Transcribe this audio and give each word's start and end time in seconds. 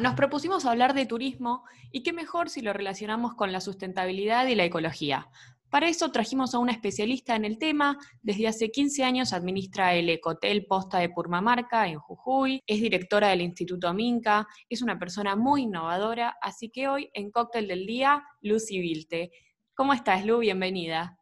Nos 0.00 0.14
propusimos 0.14 0.64
hablar 0.64 0.94
de 0.94 1.06
turismo 1.06 1.64
y 1.90 2.04
qué 2.04 2.12
mejor 2.12 2.50
si 2.50 2.60
lo 2.60 2.72
relacionamos 2.72 3.34
con 3.34 3.50
la 3.50 3.60
sustentabilidad 3.60 4.46
y 4.46 4.54
la 4.54 4.62
ecología. 4.62 5.26
Para 5.70 5.88
eso 5.88 6.12
trajimos 6.12 6.54
a 6.54 6.60
una 6.60 6.70
especialista 6.70 7.34
en 7.34 7.44
el 7.44 7.58
tema. 7.58 7.98
Desde 8.22 8.46
hace 8.46 8.70
15 8.70 9.02
años 9.02 9.32
administra 9.32 9.96
el 9.96 10.08
Ecotel 10.08 10.66
Posta 10.66 10.98
de 10.98 11.08
Purmamarca 11.08 11.88
en 11.88 11.98
Jujuy, 11.98 12.62
es 12.64 12.80
directora 12.80 13.30
del 13.30 13.40
Instituto 13.40 13.92
Minca, 13.92 14.46
es 14.68 14.82
una 14.82 15.00
persona 15.00 15.34
muy 15.34 15.62
innovadora, 15.62 16.36
así 16.40 16.70
que 16.70 16.86
hoy 16.86 17.10
en 17.12 17.32
Cóctel 17.32 17.66
del 17.66 17.84
Día, 17.84 18.22
Lucy 18.40 18.78
Vilte. 18.78 19.32
¿Cómo 19.74 19.94
estás, 19.94 20.24
Lu? 20.24 20.38
Bienvenida. 20.38 21.18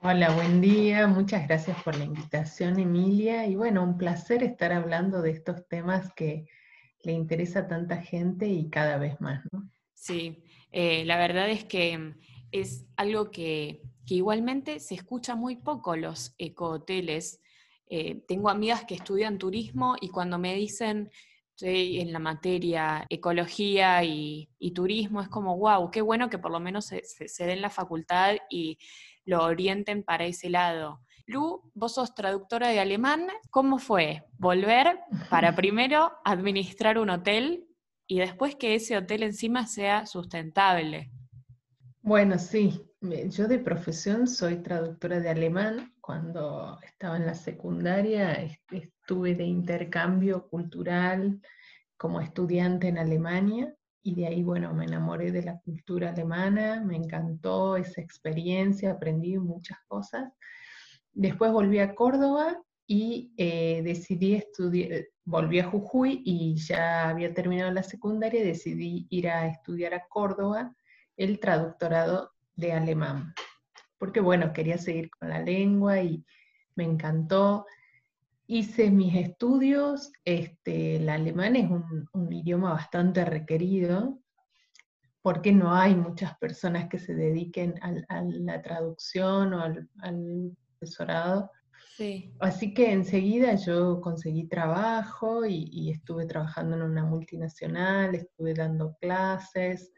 Hola, 0.00 0.30
buen 0.30 0.62
día. 0.62 1.06
Muchas 1.06 1.46
gracias 1.46 1.76
por 1.82 1.94
la 1.98 2.04
invitación, 2.04 2.78
Emilia. 2.78 3.46
Y 3.46 3.54
bueno, 3.54 3.82
un 3.82 3.98
placer 3.98 4.42
estar 4.42 4.72
hablando 4.72 5.20
de 5.20 5.30
estos 5.30 5.68
temas 5.68 6.10
que 6.14 6.46
le 7.04 7.12
interesa 7.12 7.60
a 7.60 7.68
tanta 7.68 8.02
gente 8.02 8.46
y 8.46 8.68
cada 8.70 8.98
vez 8.98 9.20
más, 9.20 9.44
¿no? 9.52 9.68
Sí, 9.94 10.44
eh, 10.70 11.04
la 11.04 11.16
verdad 11.16 11.48
es 11.50 11.64
que 11.64 11.96
mm, 11.96 12.14
es 12.52 12.86
algo 12.96 13.30
que, 13.30 13.82
igualmente 14.06 14.80
se 14.80 14.94
escucha 14.94 15.34
muy 15.34 15.56
poco 15.56 15.96
los 15.96 16.34
ecohoteles. 16.36 17.40
Eh, 17.86 18.22
tengo 18.28 18.50
amigas 18.50 18.84
que 18.84 18.94
estudian 18.94 19.38
turismo 19.38 19.96
y 19.98 20.08
cuando 20.08 20.38
me 20.38 20.54
dicen 20.54 21.10
en 21.60 22.12
la 22.12 22.18
materia 22.18 23.06
ecología 23.08 24.04
y, 24.04 24.48
turismo, 24.74 25.22
es 25.22 25.28
como, 25.28 25.56
wow, 25.56 25.90
qué 25.90 26.02
bueno 26.02 26.28
que 26.28 26.38
por 26.38 26.50
lo 26.50 26.60
menos 26.60 26.86
se, 26.86 27.02
se 27.04 27.46
den 27.46 27.62
la 27.62 27.70
facultad 27.70 28.36
y 28.50 28.78
lo 29.24 29.42
orienten 29.44 30.02
para 30.02 30.26
ese 30.26 30.50
lado. 30.50 31.00
Lu, 31.26 31.70
vos 31.74 31.94
sos 31.94 32.14
traductora 32.14 32.68
de 32.68 32.80
alemán. 32.80 33.26
¿Cómo 33.50 33.78
fue 33.78 34.24
volver 34.36 34.98
para 35.30 35.56
primero 35.56 36.12
administrar 36.24 36.98
un 36.98 37.08
hotel 37.10 37.66
y 38.06 38.18
después 38.18 38.56
que 38.56 38.74
ese 38.74 38.96
hotel 38.96 39.22
encima 39.22 39.66
sea 39.66 40.04
sustentable? 40.04 41.10
Bueno, 42.02 42.38
sí. 42.38 42.80
Yo 43.00 43.48
de 43.48 43.58
profesión 43.58 44.26
soy 44.26 44.56
traductora 44.56 45.20
de 45.20 45.30
alemán. 45.30 45.94
Cuando 46.00 46.78
estaba 46.82 47.16
en 47.16 47.26
la 47.26 47.34
secundaria 47.34 48.46
estuve 48.70 49.34
de 49.34 49.44
intercambio 49.44 50.46
cultural 50.48 51.40
como 51.96 52.20
estudiante 52.20 52.88
en 52.88 52.98
Alemania 52.98 53.74
y 54.02 54.14
de 54.14 54.26
ahí, 54.26 54.42
bueno, 54.42 54.74
me 54.74 54.84
enamoré 54.84 55.32
de 55.32 55.42
la 55.42 55.58
cultura 55.60 56.10
alemana, 56.10 56.82
me 56.82 56.96
encantó 56.96 57.76
esa 57.78 58.02
experiencia, 58.02 58.90
aprendí 58.90 59.38
muchas 59.38 59.78
cosas 59.86 60.30
Después 61.14 61.52
volví 61.52 61.78
a 61.78 61.94
Córdoba 61.94 62.60
y 62.86 63.32
eh, 63.36 63.80
decidí 63.82 64.34
estudiar, 64.34 65.06
volví 65.24 65.58
a 65.58 65.64
Jujuy 65.70 66.22
y 66.24 66.56
ya 66.56 67.08
había 67.08 67.32
terminado 67.32 67.72
la 67.72 67.82
secundaria 67.82 68.40
y 68.40 68.46
decidí 68.46 69.06
ir 69.10 69.28
a 69.28 69.46
estudiar 69.46 69.94
a 69.94 70.06
Córdoba 70.08 70.74
el 71.16 71.38
traductorado 71.38 72.32
de 72.56 72.72
alemán. 72.72 73.32
Porque 73.98 74.20
bueno, 74.20 74.52
quería 74.52 74.76
seguir 74.76 75.10
con 75.10 75.28
la 75.28 75.40
lengua 75.40 76.02
y 76.02 76.24
me 76.74 76.84
encantó. 76.84 77.66
Hice 78.46 78.90
mis 78.90 79.14
estudios, 79.14 80.12
este, 80.24 80.96
el 80.96 81.08
alemán 81.08 81.56
es 81.56 81.70
un, 81.70 82.32
idioma 82.32 82.72
bastante 82.72 83.24
requerido, 83.24 84.18
porque 85.22 85.52
no 85.52 85.74
hay 85.74 85.94
muchas 85.94 86.36
personas 86.36 86.88
que 86.88 86.98
se 86.98 87.14
dediquen 87.14 87.74
a 87.80 88.20
la 88.22 88.60
traducción 88.60 89.54
o 89.54 89.62
al, 89.62 90.56
Así 92.40 92.74
que 92.74 92.92
enseguida 92.92 93.54
yo 93.54 94.00
conseguí 94.00 94.48
trabajo 94.48 95.46
y, 95.46 95.90
estuve 95.90 96.26
trabajando 96.26 96.76
en 96.76 96.82
una 96.82 97.04
multinacional, 97.04 98.14
estuve 98.14 98.54
dando 98.54 98.96
clases, 99.00 99.92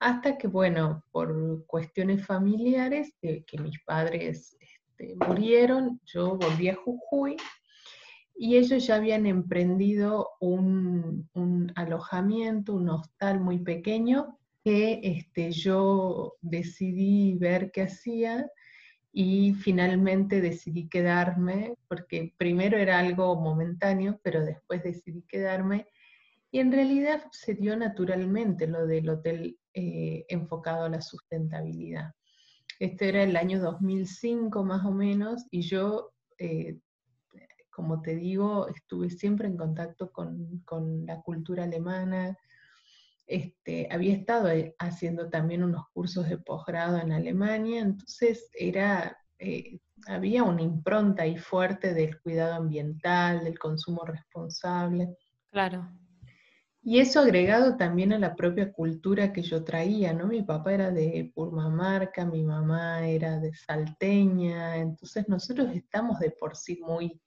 hasta 0.00 0.36
que, 0.36 0.48
bueno, 0.48 1.04
por 1.12 1.64
cuestiones 1.66 2.26
familiares, 2.26 3.14
que 3.20 3.44
mis 3.60 3.80
padres 3.84 4.56
este, 4.60 5.16
murieron, 5.26 6.00
yo 6.04 6.36
volví 6.36 6.68
a 6.68 6.76
Jujuy 6.76 7.36
y 8.40 8.56
ellos 8.56 8.86
ya 8.86 8.94
habían 8.94 9.26
emprendido 9.26 10.30
un, 10.40 11.28
alojamiento, 11.74 12.74
un 12.74 12.88
hostal 12.88 13.40
muy 13.40 13.58
pequeño, 13.58 14.38
que 14.64 15.00
este, 15.02 15.50
yo 15.50 16.36
decidí 16.40 17.34
ver 17.34 17.72
qué 17.72 17.82
hacía 17.82 18.48
y 19.20 19.52
finalmente 19.54 20.40
decidí 20.40 20.88
quedarme, 20.88 21.74
porque 21.88 22.36
primero 22.38 22.78
era 22.78 23.00
algo 23.00 23.34
momentáneo, 23.34 24.20
pero 24.22 24.44
después 24.44 24.84
decidí 24.84 25.22
quedarme 25.22 25.88
y 26.52 26.60
en 26.60 26.70
realidad 26.70 27.24
se 27.32 27.54
dio 27.54 27.76
naturalmente 27.76 28.68
lo 28.68 28.86
del 28.86 29.08
hotel 29.10 29.58
eh, 29.74 30.24
enfocado 30.28 30.84
a 30.84 30.88
la 30.88 31.00
sustentabilidad. 31.00 32.12
Este 32.78 33.08
era 33.08 33.24
el 33.24 33.36
año 33.36 33.60
2005 33.60 34.62
más 34.62 34.86
o 34.86 34.92
menos 34.92 35.46
y 35.50 35.62
yo, 35.62 36.12
eh, 36.38 36.78
como 37.70 38.02
te 38.02 38.14
digo, 38.14 38.68
estuve 38.68 39.10
siempre 39.10 39.48
en 39.48 39.56
contacto 39.56 40.12
con, 40.12 40.60
con 40.60 41.04
la 41.06 41.20
cultura 41.22 41.64
alemana, 41.64 42.38
este, 43.28 43.86
había 43.90 44.14
estado 44.14 44.48
eh, 44.48 44.74
haciendo 44.78 45.28
también 45.28 45.62
unos 45.62 45.84
cursos 45.92 46.28
de 46.28 46.38
posgrado 46.38 46.96
en 46.98 47.12
Alemania, 47.12 47.82
entonces 47.82 48.50
era, 48.54 49.18
eh, 49.38 49.78
había 50.06 50.42
una 50.44 50.62
impronta 50.62 51.24
ahí 51.24 51.36
fuerte 51.36 51.92
del 51.92 52.20
cuidado 52.22 52.54
ambiental, 52.54 53.44
del 53.44 53.58
consumo 53.58 54.04
responsable. 54.06 55.14
Claro. 55.50 55.86
Y 56.82 57.00
eso 57.00 57.20
agregado 57.20 57.76
también 57.76 58.14
a 58.14 58.18
la 58.18 58.34
propia 58.34 58.72
cultura 58.72 59.30
que 59.30 59.42
yo 59.42 59.62
traía, 59.62 60.14
¿no? 60.14 60.26
Mi 60.26 60.42
papá 60.42 60.72
era 60.72 60.90
de 60.90 61.30
Purmamarca, 61.34 62.24
mi 62.24 62.42
mamá 62.42 63.06
era 63.06 63.38
de 63.38 63.52
Salteña, 63.52 64.78
entonces 64.78 65.28
nosotros 65.28 65.68
estamos 65.74 66.18
de 66.18 66.30
por 66.30 66.56
sí 66.56 66.80
muy 66.80 67.20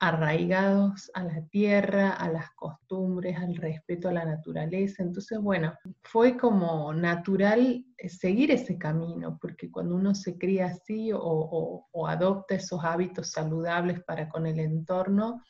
arraigados 0.00 1.10
a 1.14 1.24
la 1.24 1.44
tierra, 1.48 2.12
a 2.12 2.30
las 2.30 2.50
costumbres, 2.54 3.36
al 3.36 3.56
respeto 3.56 4.08
a 4.08 4.12
la 4.12 4.24
naturaleza. 4.24 5.02
Entonces, 5.02 5.40
bueno, 5.40 5.74
fue 6.02 6.36
como 6.36 6.92
natural 6.94 7.84
eh, 7.96 8.08
seguir 8.08 8.52
ese 8.52 8.78
camino, 8.78 9.38
porque 9.40 9.70
cuando 9.70 9.96
uno 9.96 10.14
se 10.14 10.38
cría 10.38 10.66
así 10.66 11.10
o, 11.12 11.84
adopta 12.06 12.54
esos 12.54 12.84
hábitos 12.84 13.32
saludables 13.32 14.00
para 14.04 14.28
con 14.28 14.46
el 14.46 14.60
entorno, 14.60 15.42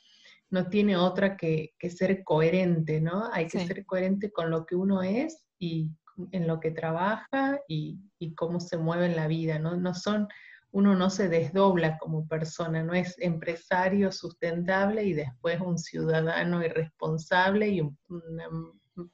no 0.50 0.68
tiene 0.68 0.96
otra 0.96 1.36
que, 1.36 1.74
ser 1.90 2.24
coherente, 2.24 3.02
¿no? 3.02 3.30
Hay 3.32 3.48
que 3.48 3.66
ser 3.66 3.84
coherente 3.84 4.32
con 4.32 4.50
lo 4.50 4.64
que 4.64 4.76
uno 4.76 5.02
es 5.02 5.46
y 5.58 5.90
en 6.32 6.46
lo 6.46 6.58
que 6.58 6.70
trabaja 6.70 7.60
y, 7.68 8.00
y 8.18 8.34
cómo 8.34 8.58
se 8.58 8.78
mueve 8.78 9.06
en 9.06 9.16
la 9.16 9.28
vida, 9.28 9.58
¿no? 9.58 9.76
No 9.76 9.92
son 9.94 10.26
uno 10.70 10.94
no 10.94 11.08
se 11.10 11.28
desdobla 11.28 11.98
como 11.98 12.26
persona, 12.26 12.82
no 12.82 12.92
es 12.94 13.16
empresario 13.18 14.12
sustentable 14.12 15.04
y 15.04 15.14
después 15.14 15.60
un 15.60 15.78
ciudadano 15.78 16.64
irresponsable 16.64 17.68
y 17.68 17.80
un, 17.80 17.98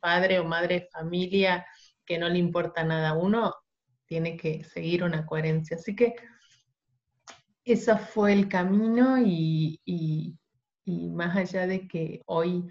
padre 0.00 0.38
o 0.38 0.44
madre 0.44 0.80
de 0.80 0.88
familia 0.90 1.66
que 2.06 2.18
no 2.18 2.28
le 2.28 2.38
importa 2.38 2.84
nada. 2.84 3.12
Uno 3.14 3.54
tiene 4.06 4.36
que 4.36 4.64
seguir 4.64 5.04
una 5.04 5.26
coherencia. 5.26 5.76
Así 5.76 5.94
que 5.94 6.14
ese 7.64 7.96
fue 7.98 8.32
el 8.32 8.48
camino 8.48 9.18
y, 9.18 9.80
y, 9.84 10.38
más 11.10 11.36
allá 11.36 11.66
de 11.66 11.86
que 11.86 12.22
hoy 12.26 12.66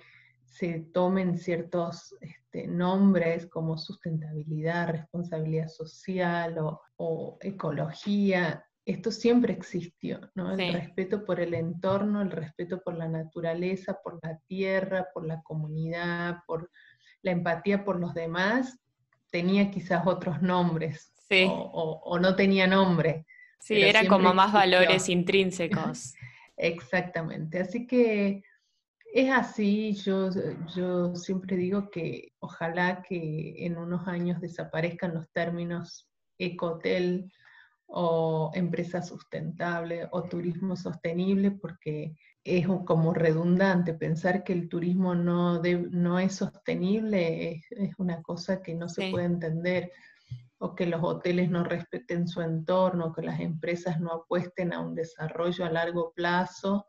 se 0.45 0.79
tomen 0.93 1.37
ciertos 1.37 2.15
este, 2.21 2.67
nombres 2.67 3.47
como 3.47 3.77
sustentabilidad, 3.77 4.89
responsabilidad 4.89 5.67
social 5.67 6.57
o, 6.59 6.81
o 6.97 7.37
ecología, 7.41 8.63
esto 8.85 9.11
siempre 9.11 9.53
existió, 9.53 10.31
¿no? 10.35 10.53
El 10.53 10.73
respeto 10.73 11.23
por 11.25 11.39
el 11.39 11.53
entorno, 11.53 12.21
el 12.21 12.31
respeto 12.31 12.81
por 12.81 12.97
la 12.97 13.07
naturaleza, 13.07 13.99
por 14.03 14.19
la 14.21 14.37
tierra, 14.47 15.07
por 15.13 15.25
la 15.25 15.41
comunidad, 15.41 16.39
por 16.45 16.69
la 17.21 17.31
empatía 17.31 17.85
por 17.85 17.99
los 17.99 18.13
demás, 18.13 18.77
tenía 19.31 19.71
quizás 19.71 20.05
otros 20.05 20.41
nombres 20.41 21.13
o, 21.47 22.19
no 22.19 22.35
tenía 22.35 22.67
nombre. 22.67 23.25
Sí, 23.59 23.81
eran 23.81 24.07
como 24.07 24.33
más 24.33 24.51
valores 24.51 25.09
intrínsecos. 25.09 26.13
Exactamente, 26.57 27.59
así 27.59 27.87
que 27.87 28.43
es 29.11 29.31
así, 29.31 29.93
yo, 29.93 30.29
yo 30.75 31.15
siempre 31.15 31.55
digo 31.55 31.89
que 31.89 32.33
ojalá 32.39 33.01
que 33.01 33.65
en 33.65 33.77
unos 33.77 34.07
años 34.07 34.41
desaparezcan 34.41 35.15
los 35.15 35.31
términos 35.31 36.07
ecotel, 36.37 37.31
o 37.87 38.51
empresa 38.53 39.01
sustentable 39.01 40.07
o 40.11 40.23
turismo 40.23 40.75
sostenible 40.75 41.51
porque 41.51 42.15
es 42.43 42.67
como 42.85 43.13
redundante 43.13 43.93
pensar 43.93 44.43
que 44.43 44.53
el 44.53 44.67
turismo 44.67 45.15
no, 45.15 45.61
no 45.61 46.19
es 46.19 46.35
sostenible, 46.35 47.61
es, 47.69 47.93
una 47.97 48.21
cosa 48.21 48.61
que 48.61 48.75
no 48.75 48.89
se 48.89 49.11
puede 49.11 49.25
entender 49.25 49.91
o 50.57 50.75
que 50.75 50.85
los 50.85 51.01
hoteles 51.03 51.49
no 51.49 51.63
respeten 51.63 52.27
su 52.27 52.41
entorno, 52.41 53.13
que 53.13 53.21
las 53.21 53.39
empresas 53.39 53.99
no 53.99 54.11
apuesten 54.11 54.73
a 54.73 54.79
un 54.79 54.95
desarrollo 54.95 55.65
a 55.65 55.71
largo 55.71 56.13
plazo, 56.13 56.87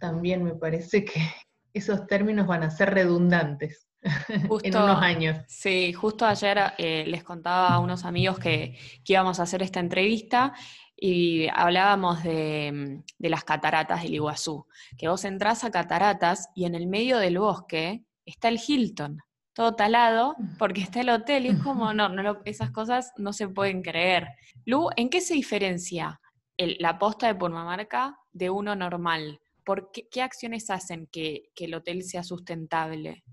también 0.00 0.44
me 0.44 0.54
parece 0.54 1.04
que 1.04 1.20
esos 1.72 2.06
términos 2.06 2.46
van 2.46 2.62
a 2.62 2.70
ser 2.70 2.90
redundantes. 2.90 3.88
en 4.62 4.76
unos 4.76 5.02
años. 5.02 5.38
Sí, 5.48 5.92
justo 5.92 6.26
ayer 6.26 6.58
eh, 6.78 7.04
les 7.06 7.22
contaba 7.22 7.68
a 7.68 7.78
unos 7.78 8.04
amigos 8.04 8.38
que, 8.38 8.78
íbamos 9.06 9.40
a 9.40 9.44
hacer 9.44 9.62
esta 9.62 9.80
entrevista 9.80 10.52
y 10.96 11.48
hablábamos 11.48 12.22
de, 12.22 13.02
de, 13.18 13.28
las 13.30 13.44
cataratas 13.44 14.02
del 14.02 14.14
Iguazú, 14.14 14.66
que 14.96 15.08
vos 15.08 15.24
entrás 15.24 15.64
a 15.64 15.70
cataratas 15.70 16.48
y 16.54 16.64
en 16.64 16.74
el 16.74 16.86
medio 16.86 17.18
del 17.18 17.38
bosque 17.38 18.04
está 18.24 18.48
el 18.48 18.60
Hilton, 18.64 19.20
todo 19.54 19.74
talado, 19.74 20.36
porque 20.58 20.80
está 20.80 21.00
el 21.00 21.10
hotel 21.10 21.46
y 21.46 21.48
es 21.50 21.58
como, 21.58 21.92
no, 21.92 22.08
no 22.08 22.40
esas 22.44 22.70
cosas 22.70 23.12
no 23.16 23.32
se 23.32 23.48
pueden 23.48 23.82
creer. 23.82 24.28
Lu, 24.64 24.88
¿en 24.96 25.10
qué 25.10 25.20
se 25.20 25.34
diferencia 25.34 26.20
la 26.56 26.98
posta 26.98 27.26
de 27.26 27.34
Purmamarca 27.34 28.16
de 28.32 28.50
uno 28.50 28.74
normal? 28.74 29.40
¿Por 29.64 29.90
qué, 29.92 30.22
acciones 30.22 30.70
hacen 30.70 31.06
que, 31.06 31.50
el 31.56 31.74
hotel 31.74 32.02
sea 32.02 32.22
sustentable? 32.22 33.24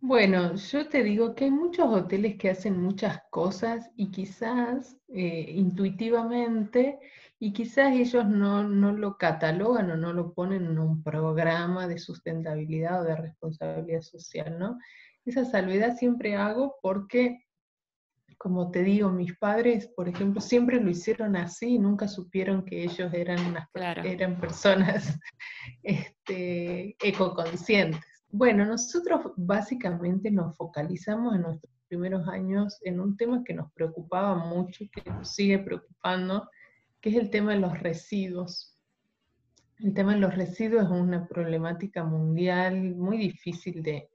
Bueno, 0.00 0.54
yo 0.54 0.88
te 0.88 1.02
digo 1.02 1.34
que 1.34 1.44
hay 1.46 1.50
muchos 1.50 1.86
hoteles 1.86 2.36
que 2.36 2.50
hacen 2.50 2.80
muchas 2.80 3.20
cosas 3.30 3.90
y 3.96 4.10
quizás 4.12 4.96
eh, 5.08 5.52
intuitivamente 5.56 7.00
y 7.40 7.52
quizás 7.52 7.92
ellos 7.94 8.26
no, 8.26 8.62
no, 8.62 8.92
lo 8.92 9.18
catalogan 9.18 9.90
o 9.90 9.96
no 9.96 10.12
lo 10.12 10.32
ponen 10.34 10.66
en 10.66 10.78
un 10.78 11.02
programa 11.02 11.88
de 11.88 11.98
sustentabilidad 11.98 13.02
o 13.02 13.04
de 13.04 13.16
responsabilidad 13.16 14.02
social, 14.02 14.56
¿no? 14.58 14.78
Esa 15.24 15.44
salvedad 15.44 15.96
siempre 15.96 16.36
hago 16.36 16.76
porque 16.80 17.48
como 18.38 18.70
te 18.70 18.84
digo, 18.84 19.10
mis 19.10 19.36
padres, 19.36 19.88
por 19.88 20.08
ejemplo, 20.08 20.40
siempre 20.40 20.80
lo 20.80 20.88
hicieron 20.88 21.34
así, 21.34 21.76
nunca 21.76 22.06
supieron 22.06 22.64
que 22.64 22.84
ellos 22.84 23.12
eran, 23.12 23.44
unas, 23.44 23.68
eran 24.04 24.40
personas 24.40 25.18
este, 25.82 26.96
ecoconscientes. 27.02 28.07
Bueno, 28.30 28.66
nosotros 28.66 29.32
básicamente 29.36 30.30
nos 30.30 30.54
focalizamos 30.54 31.34
en 31.34 31.42
nuestros 31.42 31.72
primeros 31.88 32.28
años 32.28 32.78
en 32.82 33.00
un 33.00 33.16
tema 33.16 33.42
que 33.42 33.54
nos 33.54 33.72
preocupaba 33.72 34.34
mucho 34.34 34.84
y 34.84 34.90
que 34.90 35.10
nos 35.10 35.34
sigue 35.34 35.58
preocupando, 35.58 36.50
que 37.00 37.08
es 37.08 37.16
el 37.16 37.30
tema 37.30 37.52
de 37.52 37.60
los 37.60 37.80
residuos. 37.80 38.76
El 39.78 39.94
tema 39.94 40.12
de 40.12 40.20
los 40.20 40.34
residuos 40.34 40.84
es 40.84 40.90
una 40.90 41.26
problemática 41.26 42.04
mundial 42.04 42.94
muy 42.96 43.16
difícil 43.16 43.82
de, 43.82 44.10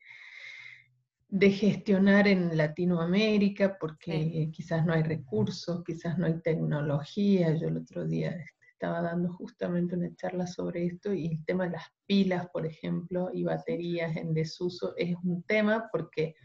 de 1.30 1.50
gestionar 1.50 2.28
en 2.28 2.56
Latinoamérica 2.56 3.78
porque 3.80 4.52
quizás 4.54 4.86
no 4.86 4.94
hay 4.94 5.02
recursos, 5.02 5.84
quizás 5.84 6.20
no 6.20 6.28
hay 6.28 6.40
tecnología. 6.42 7.56
Yo 7.56 7.68
el 7.68 7.78
otro 7.78 8.06
día 8.06 8.38
estaba 8.84 9.02
dando 9.02 9.32
justamente 9.32 9.96
una 9.96 10.14
charla 10.14 10.46
sobre 10.46 10.86
esto 10.88 11.14
y 11.14 11.28
el 11.28 11.46
tema 11.46 11.64
de 11.64 11.70
las 11.72 11.86
pilas, 12.06 12.50
por 12.52 12.66
ejemplo, 12.66 13.30
y 13.34 13.46
baterías 13.46 14.18
en 14.18 14.34
desuso 14.34 14.94
es 14.98 15.16
un 15.24 15.42
tema 15.44 15.88
porque 15.90 16.36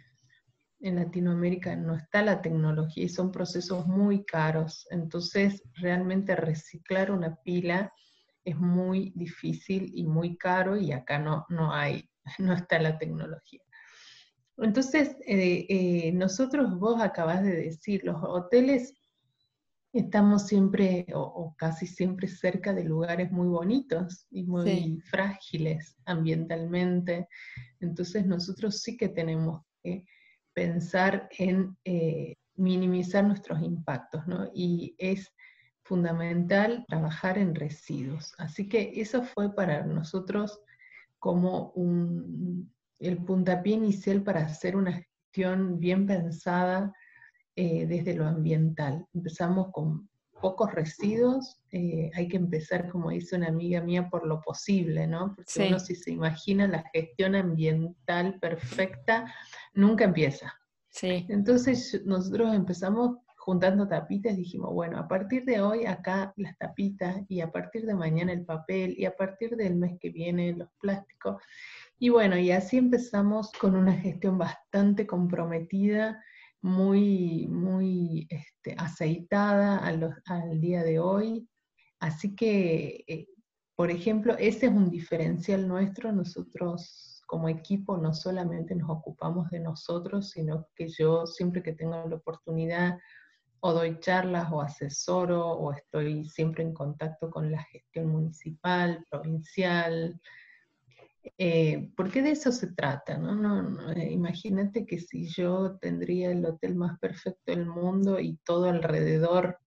en 0.78 0.94
Latinoamérica 0.94 1.74
no 1.74 1.96
está 1.96 2.22
la 2.22 2.40
tecnología 2.40 3.06
y 3.06 3.08
son 3.08 3.32
procesos 3.32 3.88
muy 3.88 4.24
caros. 4.24 4.86
Entonces, 4.90 5.64
realmente 5.74 6.36
reciclar 6.36 7.10
una 7.10 7.34
pila 7.42 7.92
es 8.44 8.56
muy 8.56 9.12
difícil 9.16 9.90
y 9.92 10.06
muy 10.06 10.36
caro 10.36 10.76
y 10.76 10.92
acá 10.92 11.18
no, 11.18 11.44
no 11.48 11.74
hay, 11.74 12.08
no 12.38 12.52
está 12.52 12.78
la 12.78 12.98
tecnología. 12.98 13.62
Entonces, 14.58 15.16
eh, 15.26 15.66
eh, 15.68 16.12
nosotros, 16.12 16.78
vos 16.78 17.02
acabas 17.02 17.42
de 17.42 17.56
decir, 17.56 18.04
los 18.04 18.22
hoteles 18.22 18.94
estamos 19.98 20.46
siempre 20.46 21.06
o, 21.14 21.54
casi 21.56 21.86
siempre 21.86 22.28
cerca 22.28 22.72
de 22.72 22.84
lugares 22.84 23.30
muy 23.32 23.48
bonitos 23.48 24.26
y 24.30 24.44
muy 24.44 25.00
frágiles 25.00 25.96
ambientalmente. 26.04 27.28
Entonces, 27.80 28.26
nosotros 28.26 28.80
sí 28.80 28.96
que 28.96 29.08
tenemos 29.08 29.62
que 29.82 30.04
pensar 30.52 31.28
en 31.38 31.76
eh, 31.84 32.36
minimizar 32.56 33.24
nuestros 33.24 33.62
impactos, 33.62 34.26
¿no? 34.26 34.50
Y 34.54 34.94
es 34.98 35.32
fundamental 35.82 36.84
trabajar 36.88 37.38
en 37.38 37.54
residuos. 37.54 38.34
Así 38.38 38.68
que 38.68 38.92
eso 38.96 39.22
fue 39.22 39.54
para 39.54 39.84
nosotros 39.86 40.60
como 41.18 41.70
un, 41.70 42.72
el 42.98 43.18
puntapié 43.24 43.74
inicial 43.74 44.22
para 44.22 44.44
hacer 44.44 44.76
una 44.76 44.92
gestión 44.92 45.80
bien 45.80 46.06
pensada 46.06 46.92
eh, 47.60 47.86
desde 47.88 48.14
lo 48.14 48.24
ambiental. 48.24 49.04
Empezamos 49.12 49.72
con 49.72 50.08
pocos 50.40 50.72
residuos, 50.72 51.60
eh, 51.72 52.08
hay 52.14 52.28
que 52.28 52.36
empezar, 52.36 52.88
como 52.88 53.10
dice 53.10 53.34
una 53.34 53.48
amiga 53.48 53.80
mía, 53.80 54.08
por 54.08 54.24
lo 54.24 54.40
posible, 54.42 55.08
¿no? 55.08 55.34
Porque 55.34 55.66
uno 55.66 55.80
si 55.80 55.96
se 55.96 56.12
imagina 56.12 56.68
la 56.68 56.84
gestión 56.94 57.34
ambiental 57.34 58.38
perfecta, 58.38 59.34
nunca 59.74 60.04
empieza. 60.04 60.54
Sí. 60.88 61.26
Entonces 61.28 62.00
nosotros 62.04 62.54
empezamos 62.54 63.16
juntando 63.34 63.88
tapitas, 63.88 64.36
dijimos, 64.36 64.72
bueno, 64.72 64.96
a 64.96 65.08
partir 65.08 65.44
de 65.44 65.60
hoy 65.60 65.84
acá 65.84 66.32
las 66.36 66.56
tapitas 66.58 67.22
y 67.28 67.40
a 67.40 67.50
partir 67.50 67.86
de 67.86 67.94
mañana 67.96 68.32
el 68.32 68.44
papel 68.44 68.94
y 68.96 69.04
a 69.04 69.16
partir 69.16 69.56
del 69.56 69.74
mes 69.74 69.98
que 69.98 70.10
viene 70.10 70.54
los 70.54 70.68
plásticos. 70.80 71.42
Y 71.98 72.10
bueno, 72.10 72.38
y 72.38 72.52
así 72.52 72.76
empezamos 72.76 73.50
con 73.50 73.74
una 73.74 73.94
gestión 73.94 74.38
bastante 74.38 75.08
comprometida, 75.08 76.22
muy, 76.62 77.46
muy 77.48 78.26
este, 78.30 78.74
aceitada 78.78 79.78
al 79.78 80.60
día 80.60 80.82
de 80.82 80.98
hoy. 80.98 81.48
Así 82.00 82.34
que, 82.34 83.04
eh, 83.06 83.26
por 83.76 83.90
ejemplo, 83.90 84.36
ese 84.38 84.66
es 84.66 84.72
un 84.72 84.90
diferencial 84.90 85.66
nuestro. 85.68 86.12
Nosotros 86.12 87.22
como 87.26 87.48
equipo 87.48 87.98
no 87.98 88.14
solamente 88.14 88.74
nos 88.74 88.90
ocupamos 88.90 89.50
de 89.50 89.60
nosotros, 89.60 90.30
sino 90.30 90.66
que 90.74 90.88
yo 90.88 91.26
siempre 91.26 91.62
que 91.62 91.74
tengo 91.74 92.02
la 92.08 92.16
oportunidad 92.16 92.98
o 93.60 93.72
doy 93.72 93.98
charlas 94.00 94.50
o 94.52 94.60
asesoro 94.60 95.46
o 95.46 95.72
estoy 95.72 96.24
siempre 96.24 96.62
en 96.62 96.72
contacto 96.72 97.30
con 97.30 97.50
la 97.50 97.62
gestión 97.64 98.06
municipal, 98.06 99.04
provincial, 99.10 100.20
eh, 101.36 101.90
porque 101.96 102.22
de 102.22 102.30
eso 102.30 102.52
se 102.52 102.72
trata, 102.72 103.18
¿no? 103.18 103.34
no, 103.34 103.92
eh, 103.92 104.10
imagínate 104.10 104.86
que 104.86 104.98
si 104.98 105.26
yo 105.28 105.76
tendría 105.80 106.30
el 106.30 106.44
hotel 106.44 106.76
más 106.76 106.98
perfecto 106.98 107.52
del 107.52 107.66
mundo 107.66 108.20
y 108.20 108.38
todo 108.44 108.68
alrededor 108.68 109.58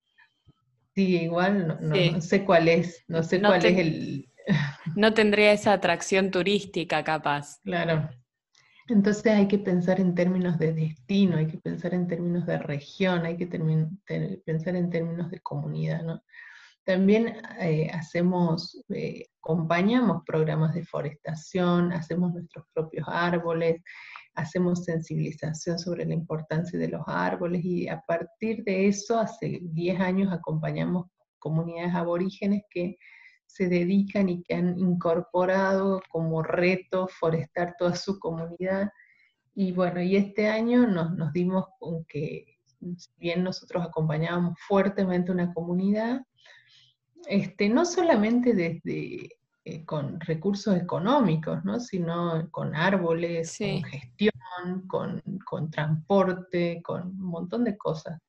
sigue 0.96 1.24
igual, 1.24 1.80
no, 1.82 2.22
sé 2.22 2.44
cuál 2.46 2.68
es, 2.68 3.04
no 3.08 3.24
sé 3.24 3.40
cuál 3.40 3.66
es 3.66 3.78
el... 3.78 4.30
no 4.96 5.14
tendría 5.14 5.52
esa 5.52 5.74
atracción 5.74 6.32
turística 6.32 7.04
capaz. 7.04 7.60
Claro. 7.64 8.10
Entonces 8.88 9.26
hay 9.28 9.48
que 9.48 9.60
pensar 9.60 10.00
en 10.00 10.16
términos 10.16 10.58
de 10.58 10.74
destino, 10.74 11.38
hay 11.38 11.48
que 11.48 11.58
pensar 11.58 11.94
en 11.94 12.08
términos 12.08 12.46
de 12.46 12.58
región, 12.58 13.26
hay 13.26 13.38
que 13.38 13.48
pensar 14.46 14.76
en 14.76 14.90
términos 14.90 15.32
de 15.32 15.40
comunidad, 15.40 16.04
¿no? 16.04 16.24
También 16.84 17.38
eh, 17.60 17.92
hacemos, 17.94 18.84
eh, 18.90 19.28
acompañamos 19.40 20.24
programas 20.26 20.74
de 20.74 20.84
forestación, 20.84 21.94
hacemos 21.94 22.34
nuestros 22.34 22.66
propios 22.74 23.08
árboles, 23.08 23.82
hacemos 24.34 24.86
sensibilización 24.86 25.78
sobre 25.78 26.06
la 26.06 26.14
importancia 26.14 26.80
de 26.80 26.88
los 26.88 27.04
árboles 27.06 27.64
y 27.64 27.88
a 27.88 28.02
partir 28.02 28.64
de 28.64 28.88
eso, 28.88 29.20
hace 29.20 29.60
10 29.62 30.00
años 30.00 30.34
acompañamos 30.34 31.08
comunidades 31.38 31.94
aborígenes 31.94 32.64
que 32.70 32.98
se 33.46 33.68
dedican 33.68 34.30
y 34.30 34.42
que 34.44 34.56
han 34.56 34.80
incorporado 34.80 36.02
como 36.10 36.42
reto 36.42 37.08
forestar 37.08 37.76
toda 37.78 37.96
su 37.96 38.18
comunidad. 38.18 38.90
Y 39.54 39.74
bueno, 39.74 40.02
y 40.02 40.16
este 40.16 40.48
año 40.48 40.88
nos, 40.88 41.12
nos 41.12 41.34
dimos 41.34 41.66
con 41.78 42.06
que, 42.06 42.58
si 42.98 43.10
bien 43.18 43.44
nosotros 43.44 43.86
acompañábamos 43.86 44.58
fuertemente 44.66 45.32
una 45.32 45.54
comunidad, 45.54 46.22
este, 47.28 47.70
no 47.70 47.86
solamente 47.86 48.54
desde 48.54 49.30
eh, 49.64 49.86
con 49.86 50.20
recursos 50.20 50.76
económicos, 50.76 51.64
¿no? 51.64 51.80
sino 51.80 52.50
con 52.50 52.76
árboles, 52.76 53.58
con 53.60 53.84
gestión, 53.84 54.88
con, 54.88 55.72
transporte, 55.72 56.82
con 56.84 57.10
un 57.10 57.22
montón 57.22 57.64
de 57.64 57.78
cosas. 57.78 58.20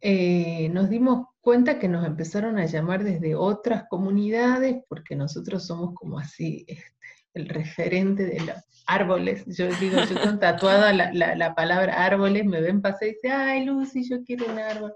Eh, 0.00 0.68
nos 0.68 0.88
dimos 0.88 1.26
cuenta 1.40 1.80
que 1.80 1.88
nos 1.88 2.06
empezaron 2.06 2.56
a 2.58 2.66
llamar 2.66 3.02
desde 3.02 3.34
otras 3.34 3.88
comunidades, 3.88 4.76
porque 4.88 5.16
nosotros 5.16 5.66
somos 5.66 5.92
como 5.94 6.20
así, 6.20 6.64
el 7.36 7.48
referente 7.48 8.24
de 8.24 8.40
los 8.40 8.56
árboles. 8.86 9.44
Yo 9.46 9.68
digo, 9.78 9.98
yo 10.04 10.20
tengo 10.20 10.38
tatuada 10.38 10.92
la, 10.92 11.54
palabra 11.54 12.04
árboles, 12.04 12.44
me 12.46 12.60
ven 12.60 12.80
pasar 12.80 13.08
y 13.08 13.12
dicen, 13.12 13.32
ay 13.32 13.64
Lucy, 13.64 14.08
yo 14.08 14.22
quiero 14.24 14.46
un 14.46 14.58
árbol. 14.58 14.94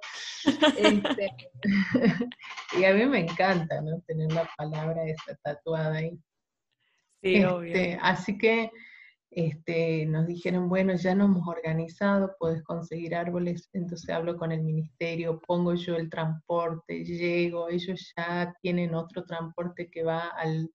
Este, 0.79 1.31
y 2.79 2.85
a 2.85 2.95
mí 2.95 3.07
me 3.07 3.21
encanta, 3.21 3.81
¿no? 3.83 4.01
Tener 4.07 4.33
la 4.33 4.49
palabra 4.57 5.05
esa 5.05 5.37
tatuada 5.43 5.97
ahí. 5.97 6.19
Sí, 7.23 7.45
este, 7.67 7.99
Así 8.01 8.39
que 8.39 8.71
este, 9.31 10.07
nos 10.07 10.27
dijeron, 10.27 10.69
bueno, 10.69 10.95
ya 10.95 11.15
nos 11.15 11.29
hemos 11.29 11.47
organizado, 11.47 12.35
puedes 12.39 12.63
conseguir 12.63 13.15
árboles, 13.15 13.69
entonces 13.75 14.09
hablo 14.09 14.39
con 14.39 14.51
el 14.51 14.63
ministerio, 14.63 15.41
pongo 15.47 15.75
yo 15.75 15.97
el 15.97 16.09
transporte, 16.09 17.05
llego, 17.05 17.69
ellos 17.69 18.13
ya 18.17 18.55
tienen 18.63 18.95
otro 18.95 19.25
transporte 19.25 19.91
que 19.91 20.03
va 20.03 20.29
al 20.29 20.71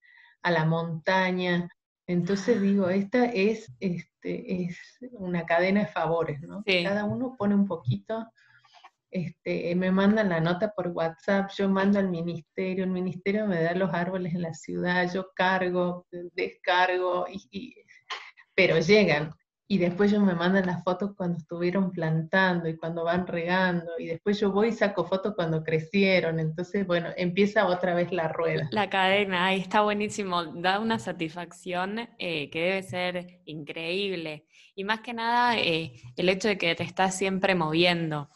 a 0.45 0.51
la 0.51 0.63
montaña, 0.63 1.67
Entonces 2.07 2.61
digo, 2.61 2.87
esta 2.89 3.25
es, 3.25 3.65
este, 3.79 4.63
es 4.63 4.77
una 5.13 5.43
cadena 5.47 5.79
de 5.81 5.87
favores, 5.87 6.39
¿no? 6.41 6.63
Cada 6.63 7.03
uno 7.03 7.35
pone 7.35 7.55
un 7.55 7.65
poquito, 7.65 8.27
este, 9.09 9.73
me 9.73 9.89
mandan 9.89 10.29
la 10.29 10.39
nota 10.39 10.71
por 10.71 10.89
WhatsApp, 10.89 11.49
yo 11.57 11.67
mando 11.67 11.97
al 11.97 12.09
ministerio, 12.09 12.83
el 12.83 12.91
ministerio 12.91 13.47
me 13.47 13.59
da 13.63 13.73
los 13.73 13.91
árboles 13.91 14.35
en 14.35 14.43
la 14.43 14.53
ciudad, 14.53 15.11
yo 15.11 15.31
cargo, 15.35 16.05
descargo, 16.11 17.25
y, 17.27 17.75
pero 18.53 18.77
llegan 18.77 19.33
y 19.67 19.79
después 19.79 20.11
ellos 20.11 20.23
me 20.23 20.35
mandan 20.35 20.67
las 20.67 20.83
fotos 20.83 21.13
cuando 21.15 21.39
estuvieron 21.39 21.91
plantando 21.91 22.69
y 22.69 22.77
cuando 22.77 23.03
van 23.03 23.25
regando, 23.25 23.91
y 23.97 24.05
después 24.07 24.39
yo 24.39 24.51
voy 24.51 24.67
y 24.67 24.71
saco 24.71 25.05
fotos 25.05 25.33
cuando 25.35 25.63
crecieron, 25.63 26.39
entonces, 26.39 26.85
bueno, 26.85 27.09
empieza 27.17 27.65
otra 27.65 27.95
vez 27.95 28.11
la 28.11 28.27
rueda. 28.27 28.67
La 28.71 28.89
cadena, 28.89 29.47
ahí 29.47 29.59
está 29.59 29.81
buenísimo, 29.81 30.45
da 30.45 30.79
una 30.79 30.99
satisfacción 30.99 32.07
eh, 32.19 32.49
que 32.51 32.61
debe 32.61 32.83
ser 32.83 33.41
increíble, 33.45 34.45
y 34.75 34.83
más 34.83 34.99
que 35.01 35.13
nada 35.13 35.57
eh, 35.57 35.93
el 36.15 36.29
hecho 36.29 36.47
de 36.47 36.57
que 36.57 36.75
te 36.75 36.83
estás 36.83 37.17
siempre 37.17 37.55
moviendo. 37.55 38.29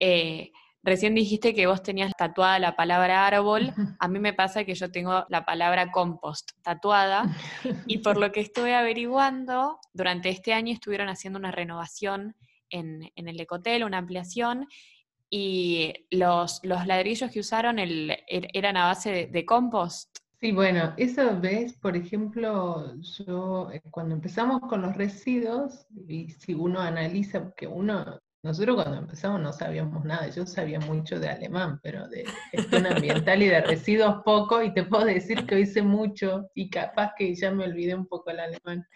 Eh, 0.00 0.52
Recién 0.84 1.14
dijiste 1.14 1.54
que 1.54 1.66
vos 1.66 1.82
tenías 1.82 2.12
tatuada 2.16 2.58
la 2.58 2.76
palabra 2.76 3.26
árbol. 3.26 3.72
A 3.98 4.06
mí 4.06 4.18
me 4.18 4.34
pasa 4.34 4.64
que 4.64 4.74
yo 4.74 4.90
tengo 4.90 5.24
la 5.30 5.46
palabra 5.46 5.90
compost 5.90 6.52
tatuada. 6.62 7.24
Y 7.86 7.98
por 7.98 8.18
lo 8.18 8.30
que 8.32 8.40
estuve 8.40 8.74
averiguando, 8.74 9.78
durante 9.94 10.28
este 10.28 10.52
año 10.52 10.72
estuvieron 10.72 11.08
haciendo 11.08 11.38
una 11.38 11.50
renovación 11.50 12.36
en, 12.68 13.10
el 13.16 13.40
ecotel, 13.40 13.84
una 13.84 13.98
ampliación. 13.98 14.66
Y 15.30 16.06
los, 16.10 16.60
los 16.64 16.86
ladrillos 16.86 17.30
que 17.30 17.40
usaron 17.40 17.78
er, 17.78 18.22
eran 18.28 18.76
a 18.76 18.84
base 18.84 19.28
de, 19.32 19.46
compost. 19.46 20.18
Sí, 20.38 20.52
bueno, 20.52 20.92
eso 20.98 21.40
ves, 21.40 21.72
por 21.72 21.96
ejemplo, 21.96 22.94
yo 23.16 23.70
eh, 23.72 23.80
cuando 23.90 24.14
empezamos 24.14 24.60
con 24.68 24.82
los 24.82 24.94
residuos, 24.94 25.86
y 26.06 26.28
si 26.28 26.52
uno 26.52 26.80
analiza, 26.80 27.42
porque 27.42 27.66
uno 27.66 28.20
nosotros 28.44 28.76
cuando 28.76 28.98
empezamos 28.98 29.40
no 29.40 29.52
sabíamos 29.54 30.04
nada, 30.04 30.28
yo 30.28 30.44
sabía 30.44 30.78
mucho 30.78 31.18
de 31.18 31.30
alemán, 31.30 31.80
pero 31.82 32.06
de 32.08 32.26
gestión 32.50 32.86
ambiental 32.86 33.42
y 33.42 33.48
de 33.48 33.62
residuos 33.62 34.22
poco, 34.22 34.62
y 34.62 34.72
te 34.74 34.84
puedo 34.84 35.06
decir 35.06 35.46
que 35.46 35.60
hice 35.60 35.80
mucho 35.80 36.50
y 36.54 36.68
capaz 36.68 37.14
que 37.16 37.34
ya 37.34 37.50
me 37.50 37.64
olvidé 37.64 37.94
un 37.94 38.06
poco 38.06 38.30
el 38.30 38.40
alemán. 38.40 38.86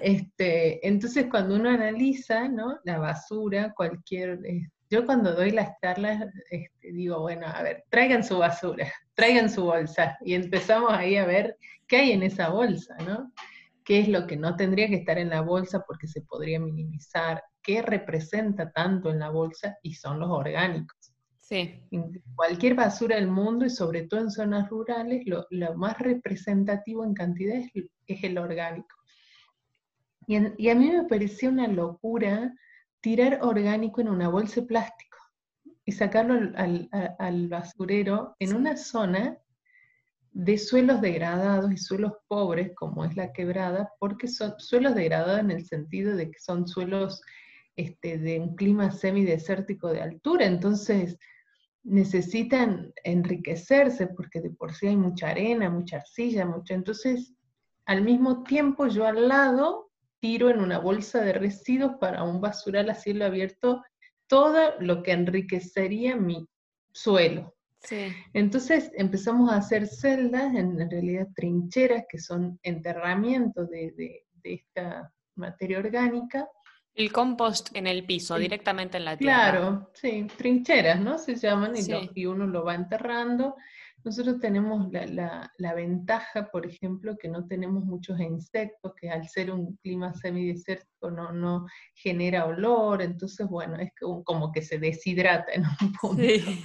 Este, 0.00 0.86
entonces 0.86 1.26
cuando 1.30 1.54
uno 1.54 1.70
analiza 1.70 2.48
¿no? 2.48 2.80
la 2.84 2.98
basura, 2.98 3.72
cualquier... 3.76 4.40
yo 4.90 5.06
cuando 5.06 5.34
doy 5.34 5.52
las 5.52 5.70
charlas 5.80 6.24
este, 6.50 6.92
digo, 6.92 7.20
bueno, 7.20 7.46
a 7.46 7.62
ver, 7.62 7.84
traigan 7.90 8.24
su 8.24 8.38
basura, 8.38 8.92
traigan 9.14 9.48
su 9.48 9.66
bolsa, 9.66 10.18
y 10.24 10.34
empezamos 10.34 10.92
ahí 10.92 11.16
a 11.16 11.26
ver 11.26 11.56
qué 11.86 11.98
hay 11.98 12.10
en 12.10 12.24
esa 12.24 12.48
bolsa, 12.48 12.96
¿no? 13.06 13.32
qué 13.84 14.00
es 14.00 14.08
lo 14.08 14.26
que 14.26 14.36
no 14.36 14.56
tendría 14.56 14.88
que 14.88 14.96
estar 14.96 15.18
en 15.18 15.30
la 15.30 15.42
bolsa 15.42 15.84
porque 15.86 16.08
se 16.08 16.22
podría 16.22 16.58
minimizar, 16.58 17.42
qué 17.64 17.82
representa 17.82 18.70
tanto 18.70 19.10
en 19.10 19.18
la 19.18 19.30
bolsa 19.30 19.78
y 19.82 19.94
son 19.94 20.20
los 20.20 20.30
orgánicos. 20.30 21.14
Sí. 21.40 21.82
cualquier 22.34 22.74
basura 22.74 23.16
del 23.16 23.28
mundo 23.28 23.66
y 23.66 23.70
sobre 23.70 24.04
todo 24.04 24.20
en 24.20 24.30
zonas 24.30 24.70
rurales, 24.70 25.24
lo, 25.26 25.46
más 25.76 25.98
representativo 25.98 27.04
en 27.04 27.12
cantidad 27.12 27.56
es, 27.56 28.24
el 28.24 28.38
orgánico. 28.38 28.96
Y, 30.26 30.36
a 30.36 30.74
mí 30.74 30.90
me 30.90 31.04
parecía 31.04 31.50
una 31.50 31.68
locura 31.68 32.54
tirar 33.02 33.40
orgánico 33.42 34.00
en 34.00 34.08
una 34.08 34.28
bolsa 34.28 34.62
de 34.62 34.66
plástico 34.68 35.18
y 35.84 35.92
sacarlo 35.92 36.50
al, 36.56 37.48
basurero 37.48 38.36
en 38.38 38.56
una 38.56 38.78
zona 38.78 39.36
de 40.32 40.56
suelos 40.56 41.02
degradados 41.02 41.70
y 41.70 41.76
suelos 41.76 42.14
pobres, 42.26 42.72
como 42.74 43.04
es 43.04 43.14
la 43.16 43.32
quebrada, 43.34 43.90
porque 44.00 44.28
son 44.28 44.54
suelos 44.58 44.94
degradados 44.94 45.40
en 45.40 45.50
el 45.50 45.66
sentido 45.66 46.16
de 46.16 46.30
que 46.30 46.38
son 46.40 46.66
suelos 46.66 47.20
este, 47.76 48.18
de 48.18 48.40
un 48.40 48.54
clima 48.54 48.90
semidesértico 48.90 49.88
de 49.88 50.02
altura, 50.02 50.46
entonces 50.46 51.18
necesitan 51.82 52.92
enriquecerse 53.02 54.06
porque 54.06 54.40
de 54.40 54.50
por 54.50 54.74
sí 54.74 54.86
hay 54.86 54.96
mucha 54.96 55.30
arena, 55.30 55.68
mucha 55.68 55.98
arcilla, 55.98 56.46
mucha, 56.46 56.74
entonces 56.74 57.34
al 57.86 58.02
mismo 58.02 58.42
tiempo 58.42 58.86
yo 58.86 59.06
al 59.06 59.28
lado 59.28 59.90
tiro 60.20 60.48
en 60.48 60.60
una 60.60 60.78
bolsa 60.78 61.20
de 61.20 61.34
residuos 61.34 61.96
para 62.00 62.22
un 62.22 62.40
basural 62.40 62.88
a 62.88 62.94
cielo 62.94 63.26
abierto 63.26 63.82
todo 64.26 64.80
lo 64.80 65.02
que 65.02 65.12
enriquecería 65.12 66.16
mi 66.16 66.48
suelo. 66.92 67.54
Entonces 68.32 68.90
empezamos 68.94 69.50
a 69.50 69.56
hacer 69.56 69.86
celdas, 69.86 70.54
en 70.54 70.90
realidad 70.90 71.28
trincheras, 71.34 72.04
que 72.08 72.18
son 72.18 72.58
enterramientos 72.62 73.68
de, 73.68 74.24
esta 74.42 75.12
materia 75.36 75.78
orgánica. 75.78 76.48
El 76.94 77.12
compost 77.12 77.70
en 77.74 77.86
el 77.86 78.04
piso, 78.04 78.36
directamente 78.36 78.98
en 78.98 79.04
la 79.04 79.16
tierra. 79.16 79.50
Claro, 79.50 79.90
sí, 79.94 80.26
trincheras, 80.36 81.00
¿no? 81.00 81.18
Se 81.18 81.34
llaman 81.34 81.72
y, 82.14 82.26
uno 82.26 82.46
lo 82.46 82.64
va 82.64 82.74
enterrando. 82.74 83.56
Nosotros 84.04 84.38
tenemos 84.38 84.92
la, 84.92 85.74
ventaja, 85.74 86.50
por 86.50 86.66
ejemplo, 86.66 87.16
que 87.16 87.28
no 87.28 87.46
tenemos 87.46 87.84
muchos 87.84 88.20
insectos, 88.20 88.92
que 89.00 89.10
al 89.10 89.26
ser 89.28 89.50
un 89.50 89.76
clima 89.78 90.14
semidesértico 90.14 91.10
no, 91.10 91.32
no 91.32 91.66
genera 91.94 92.44
olor, 92.44 93.02
entonces, 93.02 93.48
bueno, 93.48 93.76
es 93.76 93.90
como 94.24 94.52
que 94.52 94.62
se 94.62 94.78
deshidrata 94.78 95.52
en 95.52 95.64
un 95.80 95.92
punto. 96.00 96.22
Sí. 96.22 96.62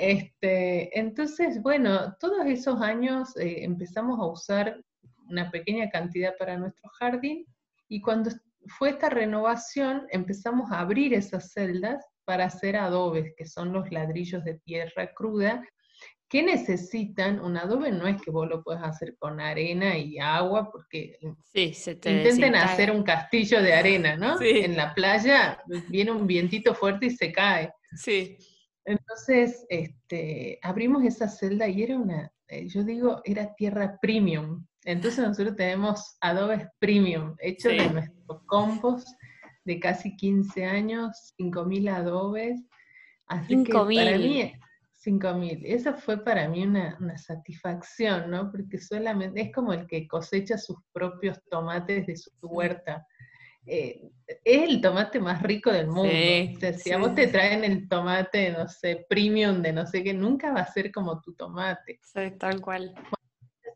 Este, 0.00 0.98
entonces, 0.98 1.60
bueno, 1.60 2.16
todos 2.18 2.46
esos 2.46 2.80
años 2.80 3.36
eh, 3.36 3.64
empezamos 3.64 4.18
a 4.18 4.24
usar 4.24 4.82
una 5.28 5.50
pequeña 5.50 5.90
cantidad 5.90 6.32
para 6.38 6.56
nuestro 6.56 6.88
jardín 6.98 7.44
y 7.86 8.00
cuando 8.00 8.30
fue 8.70 8.90
esta 8.90 9.10
renovación 9.10 10.06
empezamos 10.10 10.70
a 10.70 10.80
abrir 10.80 11.14
esas 11.14 11.52
celdas 11.52 12.04
para 12.24 12.46
hacer 12.46 12.76
adobes, 12.76 13.32
que 13.36 13.46
son 13.46 13.72
los 13.72 13.90
ladrillos 13.90 14.44
de 14.44 14.58
tierra 14.60 15.12
cruda, 15.14 15.62
que 16.28 16.44
necesitan, 16.44 17.40
un 17.40 17.56
adobe 17.56 17.90
no 17.90 18.06
es 18.06 18.22
que 18.22 18.30
vos 18.30 18.48
lo 18.48 18.62
puedas 18.62 18.84
hacer 18.84 19.16
con 19.18 19.40
arena 19.40 19.98
y 19.98 20.18
agua, 20.20 20.70
porque 20.70 21.18
sí, 21.52 21.74
se 21.74 21.90
intenten 21.90 22.54
hacer 22.54 22.92
un 22.92 23.02
castillo 23.02 23.60
de 23.60 23.74
arena, 23.74 24.16
¿no? 24.16 24.40
En 24.40 24.76
la 24.76 24.94
playa 24.94 25.60
viene 25.88 26.12
un 26.12 26.28
vientito 26.28 26.72
fuerte 26.72 27.06
y 27.06 27.10
se 27.10 27.32
cae. 27.32 27.72
Sí. 27.96 28.38
Entonces, 28.84 29.66
este, 29.68 30.60
abrimos 30.62 31.04
esa 31.04 31.28
celda 31.28 31.66
y 31.66 31.82
era 31.82 31.98
una, 31.98 32.32
eh, 32.46 32.68
yo 32.68 32.84
digo, 32.84 33.20
era 33.24 33.52
tierra 33.54 33.98
premium. 34.00 34.64
Entonces 34.84 35.26
nosotros 35.26 35.56
tenemos 35.56 36.16
adobes 36.20 36.66
premium, 36.78 37.34
hechos 37.38 37.72
de 37.72 37.90
nuestro 37.90 38.42
compost 38.46 39.08
de 39.64 39.78
casi 39.78 40.16
15 40.16 40.64
años, 40.64 41.34
5.000 41.38 41.90
adobes. 41.90 42.60
Así 43.26 43.62
que 43.62 43.72
para 43.72 44.18
mí, 44.18 44.52
5.000. 45.04 45.62
Esa 45.64 45.94
fue 45.94 46.24
para 46.24 46.48
mí 46.48 46.64
una, 46.64 46.96
una, 47.00 47.16
satisfacción, 47.16 48.30
¿no? 48.30 48.50
Porque 48.50 48.78
solamente 48.78 49.42
es 49.42 49.52
como 49.52 49.72
el 49.72 49.86
que 49.86 50.08
cosecha 50.08 50.58
sus 50.58 50.76
propios 50.92 51.38
tomates 51.50 52.06
de 52.06 52.16
su 52.16 52.30
huerta. 52.42 53.06
Eh, 53.66 54.10
es 54.44 54.68
el 54.68 54.80
tomate 54.80 55.20
más 55.20 55.42
rico 55.42 55.70
del 55.70 55.86
mundo. 55.86 56.10
si 56.78 56.92
a 56.92 56.98
vos 56.98 57.14
te 57.14 57.28
traen 57.28 57.62
el 57.62 57.88
tomate, 57.88 58.50
no 58.52 58.66
sé, 58.66 59.06
premium 59.08 59.62
de 59.62 59.72
no 59.72 59.86
sé 59.86 60.02
qué, 60.02 60.14
nunca 60.14 60.52
va 60.52 60.60
a 60.60 60.72
ser 60.72 60.90
como 60.90 61.20
tu 61.20 61.34
tomate. 61.34 62.00
Sí, 62.02 62.30
tal 62.38 62.60
cual. 62.60 62.94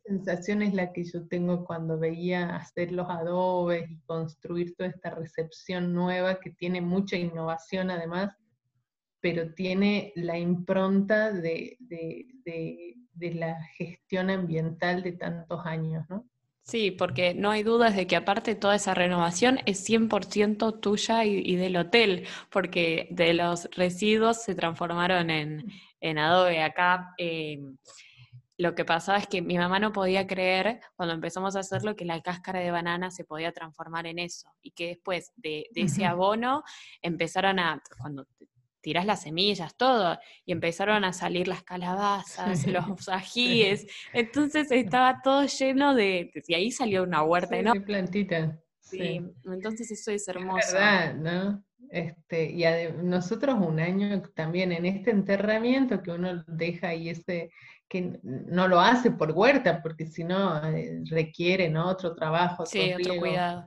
Sensación 0.07 0.63
es 0.63 0.75
la 0.75 0.93
que 0.93 1.05
yo 1.05 1.27
tengo 1.29 1.65
cuando 1.65 1.99
veía 1.99 2.57
hacer 2.57 2.93
los 2.93 3.09
adobes 3.09 3.91
y 3.91 4.01
construir 4.01 4.75
toda 4.77 4.91
esta 4.91 5.11
recepción 5.11 5.95
nueva 5.95 6.41
que 6.41 6.51
tiene 6.51 6.81
mucha 6.81 7.17
innovación 7.17 7.91
además, 7.91 8.37
pero 9.21 9.55
tiene 9.55 10.13
la 10.17 10.39
impronta 10.39 11.33
de, 11.33 11.77
de 11.81 13.35
la 13.35 13.63
gestión 13.77 14.31
ambiental 14.31 15.03
de 15.03 15.13
tantos 15.13 15.65
años, 15.65 16.05
¿no? 16.09 16.27
Sí, 16.65 16.91
porque 16.91 17.35
no 17.35 17.51
hay 17.51 17.63
dudas 17.63 17.95
de 17.95 18.07
que 18.07 18.17
aparte 18.17 18.55
toda 18.55 18.75
esa 18.77 18.95
renovación 18.95 19.61
es 19.67 19.87
100% 19.87 20.81
tuya 20.81 21.23
y, 21.27 21.57
del 21.57 21.77
hotel, 21.77 22.27
porque 22.51 23.07
de 23.11 23.35
los 23.35 23.69
residuos 23.77 24.43
se 24.43 24.55
transformaron 24.55 25.29
en, 25.29 26.19
adobe. 26.19 26.63
Acá 26.63 27.13
eh, 27.19 27.61
lo 28.57 28.75
que 28.75 28.85
pasaba 28.85 29.19
es 29.19 29.27
que 29.27 29.43
mi 29.43 29.59
mamá 29.59 29.79
no 29.79 29.93
podía 29.93 30.27
creer 30.27 30.81
cuando 30.95 31.15
empezamos 31.15 31.57
a 31.57 31.61
hacerlo 31.61 31.97
que 31.97 32.05
la 32.05 32.21
cáscara 32.21 32.61
de 32.61 32.71
banana 32.71 33.11
se 33.11 33.25
podía 33.25 33.53
transformar 33.53 34.07
en 34.07 34.19
eso 34.19 34.49
y 34.63 34.71
que 34.71 34.89
después 34.89 35.33
de, 35.37 35.67
de 35.73 35.83
ese 35.83 36.05
abono 36.05 36.63
empezaron 37.03 37.59
a, 37.59 37.83
cuando 37.99 38.27
tirás 38.85 39.07
las 39.07 39.23
semillas, 39.23 39.77
todo, 39.77 40.19
y 40.45 40.53
empezaron 40.53 41.05
a 41.05 41.15
salir 41.15 41.49
las 41.49 41.63
calabazas, 41.63 42.67
los 42.67 43.09
ajíes, 43.09 43.87
entonces 44.13 44.71
estaba 44.71 45.21
todo 45.25 45.47
lleno 45.47 45.95
de, 45.95 46.31
y 46.47 46.55
ahí 46.55 46.71
salió 46.71 47.03
una 47.03 47.23
huerta 47.23 47.57
sí, 47.73 47.81
plantita. 47.81 48.61
Sí, 48.79 49.23
entonces 49.45 49.91
eso 49.91 50.11
es 50.11 50.29
hermoso. 50.29 50.59
Es 50.59 50.73
verdad, 50.75 51.15
¿no? 51.15 51.65
Este, 51.91 52.51
y 52.51 52.65
nosotros 53.03 53.57
un 53.59 53.81
año 53.81 54.21
también 54.35 54.73
en 54.73 54.85
este 54.85 55.11
enterramiento 55.11 56.03
que 56.03 56.11
uno 56.11 56.45
deja 56.47 56.89
ahí 56.89 57.09
ese, 57.09 57.51
que 57.89 58.19
no 58.23 58.69
lo 58.69 58.81
hace 58.81 59.11
por 59.11 59.33
huerta, 59.33 59.83
porque 59.83 60.07
si 60.07 60.25
no 60.25 60.65
eh, 60.67 61.03
requiere 61.11 61.69
¿no? 61.69 61.89
otro 61.89 62.15
trabajo. 62.15 62.67
Sí, 62.67 62.93
otro 62.93 63.17
cuidado. 63.19 63.67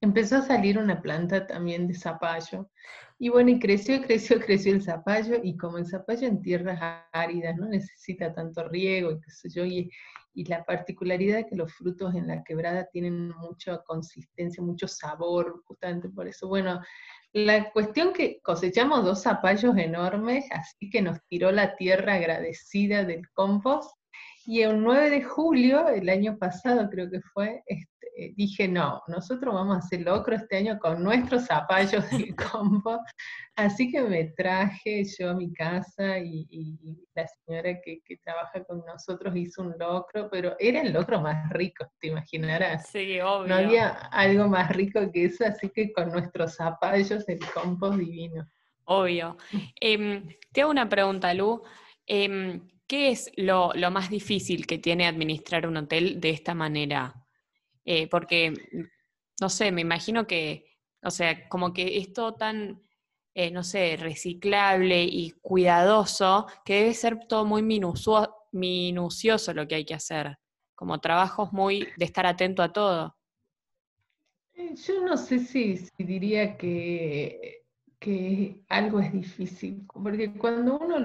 Empezó 0.00 0.36
a 0.36 0.42
salir 0.42 0.78
una 0.78 1.02
planta 1.02 1.46
también 1.46 1.88
de 1.88 1.94
zapallo. 1.94 2.70
Y 3.18 3.30
bueno, 3.30 3.50
y 3.50 3.58
creció, 3.58 4.00
creció, 4.02 4.38
creció 4.46 4.72
el 4.72 4.82
zapallo, 4.82 5.36
y 5.42 5.56
como 5.56 5.78
el 5.78 5.86
zapallo 5.86 6.26
en 6.26 6.40
tierras 6.40 6.80
áridas 7.12 7.56
no 7.56 7.66
necesita 7.66 8.32
tanto 8.32 8.68
riego, 8.68 9.10
y 9.10 9.20
qué 9.20 9.30
sé 9.30 9.48
yo, 9.50 9.64
y, 9.64 9.90
y 10.34 10.44
la 10.44 10.64
particularidad 10.64 11.40
es 11.40 11.46
que 11.46 11.56
los 11.56 11.72
frutos 11.72 12.14
en 12.14 12.28
la 12.28 12.44
quebrada 12.44 12.88
tienen 12.92 13.30
mucha 13.30 13.78
consistencia, 13.78 14.62
mucho 14.62 14.86
sabor, 14.86 15.62
justamente 15.66 16.08
por 16.08 16.28
eso. 16.28 16.46
Bueno, 16.46 16.80
la 17.32 17.70
cuestión 17.70 18.12
que 18.12 18.40
cosechamos 18.42 19.04
dos 19.04 19.22
zapallos 19.22 19.76
enormes, 19.76 20.46
así 20.50 20.90
que 20.90 21.02
nos 21.02 21.18
tiró 21.26 21.52
la 21.52 21.76
tierra 21.76 22.14
agradecida 22.14 23.04
del 23.04 23.28
compost, 23.30 23.90
y 24.46 24.62
el 24.62 24.82
9 24.82 25.10
de 25.10 25.22
julio, 25.22 25.88
el 25.88 26.08
año 26.08 26.38
pasado 26.38 26.88
creo 26.88 27.10
que 27.10 27.20
fue, 27.34 27.62
este, 28.18 28.34
dije, 28.36 28.68
no, 28.68 29.02
nosotros 29.06 29.54
vamos 29.54 29.76
a 29.76 29.78
hacer 29.78 30.00
locro 30.00 30.34
este 30.34 30.56
año 30.56 30.78
con 30.78 31.02
nuestros 31.02 31.46
zapallos 31.46 32.08
del 32.10 32.34
compost. 32.52 33.04
Así 33.56 33.90
que 33.90 34.02
me 34.02 34.24
traje 34.36 35.04
yo 35.18 35.30
a 35.30 35.34
mi 35.34 35.52
casa 35.52 36.18
y, 36.18 36.46
la 37.14 37.26
señora 37.26 37.80
que, 37.82 38.00
trabaja 38.24 38.64
con 38.64 38.84
nosotros 38.84 39.34
hizo 39.36 39.62
un 39.62 39.74
locro, 39.78 40.28
pero 40.30 40.54
era 40.58 40.82
el 40.82 40.92
locro 40.92 41.20
más 41.20 41.48
rico, 41.50 41.86
te 42.00 42.08
imaginarás. 42.08 42.88
Sí, 42.88 43.20
obvio. 43.20 43.48
No 43.48 43.54
había 43.54 43.88
algo 43.88 44.48
más 44.48 44.70
rico 44.70 45.00
que 45.12 45.26
eso, 45.26 45.44
así 45.44 45.70
que 45.70 45.92
con 45.92 46.10
nuestros 46.10 46.56
zapallos 46.56 47.26
del 47.26 47.40
compost 47.52 47.98
divino. 47.98 48.48
Obvio. 48.84 49.36
Em, 49.80 50.28
te 50.52 50.62
hago 50.62 50.70
una 50.70 50.88
pregunta, 50.88 51.34
Lu. 51.34 51.62
Em, 52.06 52.60
¿Qué 52.86 53.10
es 53.10 53.30
lo, 53.36 53.74
más 53.90 54.08
difícil 54.08 54.66
que 54.66 54.78
tiene 54.78 55.06
administrar 55.06 55.66
un 55.66 55.76
hotel 55.76 56.22
de 56.22 56.30
esta 56.30 56.54
manera? 56.54 57.27
Eh, 57.90 58.06
porque, 58.06 58.52
no 59.40 59.48
sé, 59.48 59.72
me 59.72 59.80
imagino 59.80 60.26
que, 60.26 60.76
o 61.02 61.10
sea, 61.10 61.48
como 61.48 61.72
que 61.72 61.96
es 61.96 62.12
todo 62.12 62.34
tan, 62.34 62.82
eh, 63.34 63.50
no 63.50 63.64
sé, 63.64 63.96
reciclable 63.96 65.04
y 65.04 65.30
cuidadoso, 65.40 66.46
que 66.66 66.80
debe 66.80 66.92
ser 66.92 67.18
todo 67.26 67.46
muy 67.46 67.62
minucioso 68.52 69.54
lo 69.54 69.66
que 69.66 69.76
hay 69.76 69.86
que 69.86 69.94
hacer, 69.94 70.36
como 70.74 71.00
trabajos 71.00 71.50
muy 71.54 71.88
de 71.96 72.04
estar 72.04 72.26
atento 72.26 72.62
a 72.62 72.74
todo. 72.74 73.16
Eh, 74.52 74.74
yo 74.74 75.02
no 75.02 75.16
sé 75.16 75.38
si, 75.38 75.88
diría 75.96 76.58
que 76.58 77.58
que 77.98 78.62
algo 78.68 79.00
es 79.00 79.12
difícil, 79.12 79.84
porque 79.92 80.32
cuando 80.32 80.78
uno 80.78 81.00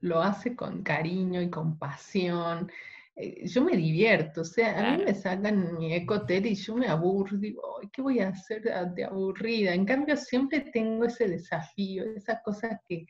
lo, 0.00 0.22
hace 0.22 0.54
con 0.54 0.82
cariño 0.82 1.40
y 1.40 1.48
con 1.48 1.78
pasión, 1.78 2.70
yo 3.16 3.62
me 3.62 3.76
divierto, 3.76 4.40
o 4.40 4.44
sea, 4.44 4.78
a 4.78 4.96
mí 4.96 5.04
me 5.04 5.14
sacan 5.14 5.76
mi 5.76 5.94
ecotel 5.94 6.46
y 6.46 6.54
yo 6.54 6.74
me 6.74 6.88
aburro, 6.88 7.36
digo, 7.36 7.62
¿qué 7.92 8.00
voy 8.00 8.20
a 8.20 8.28
hacer 8.28 8.62
de 8.62 9.04
aburrida? 9.04 9.74
En 9.74 9.84
cambio, 9.84 10.16
siempre 10.16 10.60
tengo 10.72 11.04
ese 11.04 11.28
desafío, 11.28 12.04
esas 12.16 12.40
cosas 12.42 12.80
que, 12.88 13.06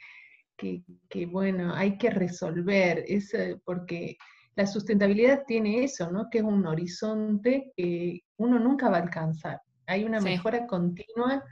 que, 0.56 1.26
bueno, 1.26 1.74
hay 1.74 1.98
que 1.98 2.10
resolver, 2.10 3.04
es, 3.06 3.32
porque 3.64 4.16
la 4.54 4.66
sustentabilidad 4.66 5.44
tiene 5.46 5.84
eso, 5.84 6.10
¿no? 6.10 6.28
Que 6.30 6.38
es 6.38 6.44
un 6.44 6.66
horizonte 6.66 7.72
que 7.76 8.20
uno 8.36 8.58
nunca 8.58 8.90
va 8.90 8.98
a 8.98 9.02
alcanzar. 9.02 9.60
Hay 9.86 10.04
una 10.04 10.20
mejora 10.20 10.66
continua 10.66 11.44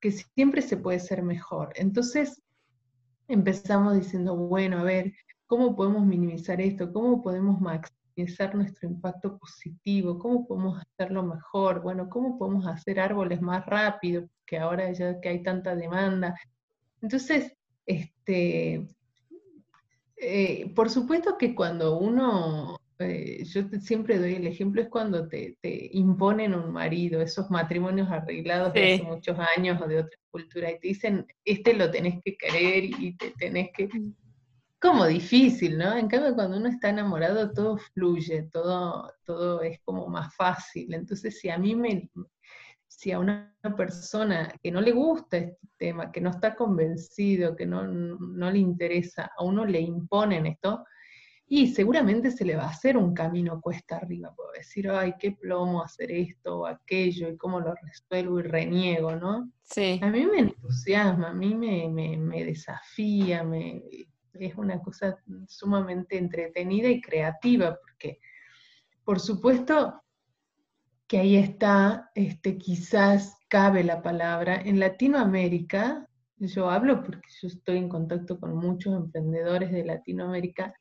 que 0.00 0.12
siempre 0.12 0.62
se 0.62 0.76
puede 0.76 1.00
ser 1.00 1.22
mejor. 1.22 1.72
Entonces 1.76 2.42
empezamos 3.28 3.96
diciendo, 3.96 4.36
bueno, 4.36 4.78
a 4.78 4.84
ver, 4.84 5.12
¿cómo 5.46 5.76
podemos 5.76 6.04
minimizar 6.04 6.60
esto? 6.60 6.92
¿Cómo 6.92 7.22
podemos 7.22 7.60
maximizar 7.60 8.54
nuestro 8.54 8.88
impacto 8.88 9.38
positivo? 9.38 10.18
¿Cómo 10.18 10.46
podemos 10.46 10.82
hacerlo 10.82 11.22
mejor? 11.22 11.82
Bueno, 11.82 12.08
¿cómo 12.08 12.38
podemos 12.38 12.66
hacer 12.66 13.00
árboles 13.00 13.40
más 13.40 13.64
rápido? 13.66 14.28
Que 14.44 14.58
ahora 14.58 14.92
ya 14.92 15.20
que 15.20 15.28
hay 15.28 15.42
tanta 15.42 15.74
demanda. 15.74 16.38
Entonces, 17.00 17.56
este, 17.84 18.88
eh, 20.16 20.72
por 20.74 20.90
supuesto 20.90 21.36
que 21.38 21.54
cuando 21.54 21.98
uno 21.98 22.78
eh, 22.98 23.44
yo 23.44 23.62
siempre 23.80 24.18
doy 24.18 24.34
el 24.34 24.46
ejemplo, 24.46 24.80
es 24.80 24.88
cuando 24.88 25.28
te, 25.28 25.56
imponen 25.92 26.54
un 26.54 26.72
marido, 26.72 27.20
esos 27.20 27.50
matrimonios 27.50 28.10
arreglados 28.10 28.72
de 28.72 28.94
hace 28.94 29.02
muchos 29.02 29.36
años 29.56 29.80
o 29.82 29.86
de 29.86 29.98
otra 29.98 30.18
cultura, 30.30 30.70
y 30.70 30.78
te 30.78 30.88
dicen, 30.88 31.26
este 31.44 31.74
lo 31.74 31.90
tenés 31.90 32.22
que 32.24 32.36
querer 32.36 32.84
y 32.84 33.16
te 33.16 33.32
tenés 33.32 33.70
que... 33.76 33.88
Como 34.86 35.06
difícil, 35.06 35.76
¿no? 35.76 35.96
En 35.96 36.06
cambio, 36.06 36.34
cuando 36.36 36.58
uno 36.58 36.68
está 36.68 36.90
enamorado, 36.90 37.50
todo 37.52 37.76
fluye, 37.76 38.44
todo, 38.52 39.12
todo 39.24 39.60
es 39.62 39.80
como 39.84 40.06
más 40.06 40.32
fácil. 40.36 40.94
Entonces, 40.94 41.40
si 41.40 41.48
a 41.48 41.58
mí 41.58 41.74
me, 41.74 42.08
si 42.86 43.10
a 43.10 43.18
una 43.18 43.52
persona 43.76 44.54
que 44.62 44.70
no 44.70 44.80
le 44.80 44.92
gusta 44.92 45.38
este 45.38 45.68
tema, 45.76 46.12
que 46.12 46.20
no 46.20 46.30
está 46.30 46.54
convencido, 46.54 47.56
que 47.56 47.66
no, 47.66 47.84
no 47.84 48.50
le 48.50 48.58
interesa, 48.58 49.32
a 49.36 49.42
uno 49.42 49.64
le 49.66 49.80
imponen 49.80 50.46
esto, 50.46 50.84
y 51.48 51.66
seguramente 51.68 52.30
se 52.30 52.44
le 52.44 52.54
va 52.54 52.64
a 52.64 52.70
hacer 52.70 52.96
un 52.96 53.12
camino 53.12 53.60
cuesta 53.60 53.96
arriba, 53.96 54.32
puedo 54.34 54.52
decir, 54.52 54.88
ay, 54.88 55.14
qué 55.18 55.32
plomo 55.32 55.82
hacer 55.82 56.12
esto 56.12 56.60
o 56.60 56.66
aquello, 56.66 57.28
y 57.28 57.36
cómo 57.36 57.58
lo 57.58 57.74
resuelvo 57.74 58.38
y 58.38 58.44
reniego, 58.44 59.16
¿no? 59.16 59.50
Sí. 59.62 59.98
A 60.00 60.10
mí 60.10 60.26
me 60.26 60.38
entusiasma, 60.38 61.30
a 61.30 61.34
mí 61.34 61.54
me, 61.54 61.88
me, 61.88 62.44
desafía, 62.44 63.42
me, 63.44 63.82
es 64.40 64.56
una 64.56 64.80
cosa 64.80 65.16
sumamente 65.48 66.18
entretenida 66.18 66.88
y 66.88 67.00
creativa, 67.00 67.78
porque 67.80 68.20
por 69.04 69.20
supuesto 69.20 70.02
que 71.06 71.18
ahí 71.18 71.36
está, 71.36 72.10
este, 72.14 72.58
quizás 72.58 73.36
cabe 73.48 73.84
la 73.84 74.02
palabra, 74.02 74.60
en 74.64 74.80
Latinoamérica, 74.80 76.08
yo 76.38 76.68
hablo 76.68 77.02
porque 77.02 77.28
yo 77.40 77.48
estoy 77.48 77.78
en 77.78 77.88
contacto 77.88 78.38
con 78.38 78.56
muchos 78.56 78.94
emprendedores 78.94 79.70
de 79.70 79.84
Latinoamérica, 79.84 80.74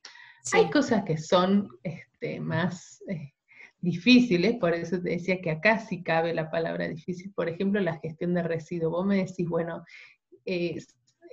hay 0.53 0.69
cosas 0.69 1.03
que 1.03 1.17
son 1.17 1.69
este, 1.83 2.39
más 2.39 3.01
eh, 3.07 3.33
difíciles, 3.79 4.57
por 4.59 4.73
eso 4.73 5.01
te 5.01 5.11
decía 5.11 5.41
que 5.41 5.51
acá 5.51 5.79
sí 5.79 6.03
cabe 6.03 6.33
la 6.33 6.49
palabra 6.49 6.87
difícil. 6.87 7.31
Por 7.33 7.49
ejemplo, 7.49 7.79
la 7.81 7.99
gestión 7.99 8.33
de 8.33 8.43
residuos. 8.43 8.91
Vos 8.91 9.05
me 9.05 9.17
decís, 9.17 9.47
bueno, 9.47 9.83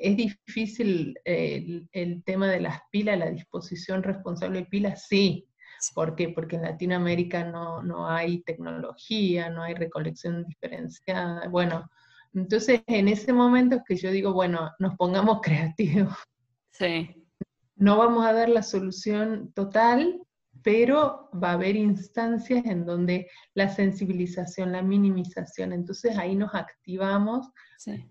es 0.03 0.17
difícil 0.17 1.19
el, 1.25 1.89
tema 2.25 2.49
de 2.49 2.61
las 2.61 2.81
pilas, 2.91 3.19
la 3.19 3.31
disposición 3.31 4.03
responsable 4.03 4.61
de 4.61 4.67
pilas, 4.67 5.07
sí. 5.09 5.49
¿Por 5.95 6.15
qué? 6.15 6.29
Porque 6.29 6.57
en 6.57 6.63
Latinoamérica 6.63 7.45
no, 7.45 7.83
no 7.83 8.09
hay 8.09 8.43
tecnología, 8.43 9.51
no 9.51 9.63
hay 9.63 9.75
recolección 9.75 10.45
diferenciada. 10.45 11.49
Bueno, 11.49 11.91
entonces 12.35 12.83
en 12.87 13.09
ese 13.09 13.33
momento 13.33 13.77
es 13.77 13.83
que 13.87 13.97
yo 13.97 14.11
digo, 14.11 14.33
bueno, 14.33 14.71
nos 14.79 14.97
pongamos 14.97 15.41
creativos. 15.43 16.15
Sí. 16.73 17.11
No 17.77 17.97
vamos 17.97 18.25
a 18.25 18.33
dar 18.33 18.49
la 18.49 18.63
solución 18.63 19.53
total, 19.55 20.21
pero 20.63 21.29
va 21.33 21.51
a 21.51 21.55
haber 21.55 21.77
instancias 21.77 22.65
en 22.67 22.85
donde 22.85 23.29
la 23.55 23.69
sensibilización, 23.69 24.73
la 24.73 24.83
minimización, 24.83 25.73
entonces 25.73 26.17
ahí 26.17 26.35
nos 26.35 26.55
activamos, 26.55 27.49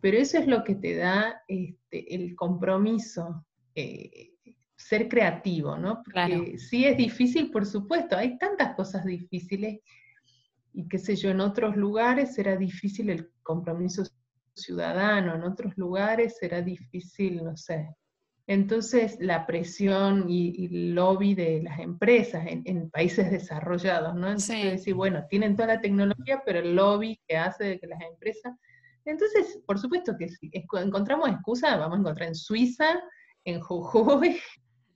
pero 0.02 0.18
eso 0.18 0.38
es 0.38 0.48
lo 0.48 0.64
que 0.64 0.76
te 0.76 0.96
da 0.96 1.42
este, 1.48 2.14
el 2.14 2.36
compromiso, 2.36 3.46
eh, 3.76 4.32
ser 4.76 5.08
creativo, 5.08 5.78
¿no? 5.78 6.02
Porque 6.04 6.58
sí 6.58 6.86
es 6.86 6.98
difícil, 6.98 7.52
por 7.52 7.66
supuesto, 7.66 8.18
hay 8.18 8.38
tantas 8.38 8.76
cosas 8.76 9.06
difíciles 9.06 9.80
y 10.74 10.88
qué 10.88 10.98
sé 10.98 11.16
yo, 11.16 11.30
en 11.30 11.42
otros 11.42 11.76
lugares 11.76 12.34
será 12.34 12.56
difícil 12.58 13.10
el 13.10 13.30
compromiso 13.44 14.04
ciudadano, 14.54 15.36
en 15.36 15.44
otros 15.44 15.78
lugares 15.78 16.38
será 16.38 16.62
difícil, 16.62 17.44
no 17.44 17.56
sé, 17.56 17.90
entonces, 18.52 19.18
la 19.20 19.46
presión 19.46 20.26
y, 20.28 20.66
el 20.66 20.94
lobby 20.94 21.36
de 21.36 21.62
las 21.64 21.80
empresas 21.80 22.46
en, 22.48 22.90
países 22.90 23.32
desarrollados, 23.32 24.14
¿no? 24.16 24.28
Entonces, 24.28 24.64
decir, 24.64 24.94
bueno, 24.94 25.26
tienen 25.30 25.56
toda 25.56 25.76
la 25.76 25.82
tecnología, 25.82 26.42
pero 26.46 26.60
el 26.60 26.76
lobby 26.76 27.20
que 27.28 27.38
hace 27.38 27.80
que 27.80 27.88
las 27.88 28.02
empresas... 28.02 28.54
Entonces, 29.06 29.60
por 29.66 29.80
supuesto 29.80 30.16
que 30.18 30.28
si 30.28 30.52
encontramos 30.54 31.30
excusas, 31.30 31.80
vamos 31.80 31.98
a 31.98 32.02
encontrar 32.02 32.28
en 32.28 32.36
Suiza, 32.36 33.02
en 33.46 33.60
Jujuy. 33.60 34.40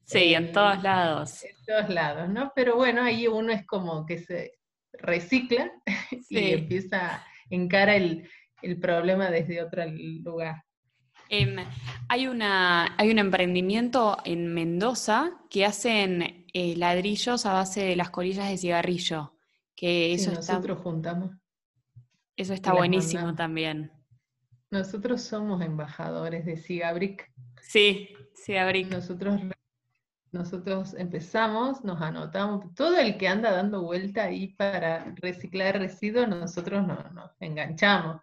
Sí, 0.07 0.35
en, 0.35 0.51
todos 0.51 0.83
lados. 0.83 1.43
En 1.43 1.65
todos 1.65 1.89
lados, 1.89 2.29
¿no? 2.29 2.51
Pero 2.55 2.75
bueno, 2.75 3.01
ahí 3.01 3.25
uno 3.27 3.51
es 3.51 3.65
como 3.65 4.05
que 4.05 4.19
se 4.19 4.51
recicla 4.93 5.71
y 6.29 6.51
empieza, 6.51 7.25
encara 7.49 7.95
el, 7.95 8.29
el 8.61 8.79
problema 8.79 9.31
desde 9.31 9.63
otro 9.63 9.83
lugar. 9.87 10.61
Hay, 12.07 12.27
una, 12.27 12.95
hay 12.97 13.09
un 13.09 13.19
emprendimiento 13.19 14.17
en 14.25 14.53
Mendoza 14.53 15.31
que 15.49 15.65
hacen 15.65 16.45
eh, 16.53 16.75
ladrillos 16.77 17.45
a 17.45 17.53
base 17.53 17.83
de 17.83 17.95
las 17.95 18.09
colillas 18.09 18.49
de 18.49 18.57
cigarrillo. 18.57 19.33
Que 19.75 20.13
eso 20.13 20.31
nosotros 20.31 20.79
juntamos. 20.79 21.31
Eso 22.38 22.53
está 22.53 22.73
buenísimo 22.73 23.33
también. 23.35 23.91
Nosotros 24.71 25.21
somos 25.21 25.61
embajadores 25.61 26.45
de 26.45 26.57
Cigabric. 26.57 27.31
Sí, 27.61 28.09
Cigabric. 28.35 28.89
Nosotros 28.89 29.41
nosotros 30.35 30.93
empezamos, 30.95 31.83
nos 31.85 32.01
anotamos, 32.01 32.73
todo 32.75 32.97
el 32.97 33.17
que 33.17 33.29
anda 33.29 33.51
dando 33.51 33.83
vuelta 33.83 34.25
ahí 34.25 34.49
para 34.49 35.15
reciclar 35.15 35.79
residuos, 35.79 36.27
nosotros 36.27 36.85
nos, 36.85 37.31
enganchamos. 37.39 38.21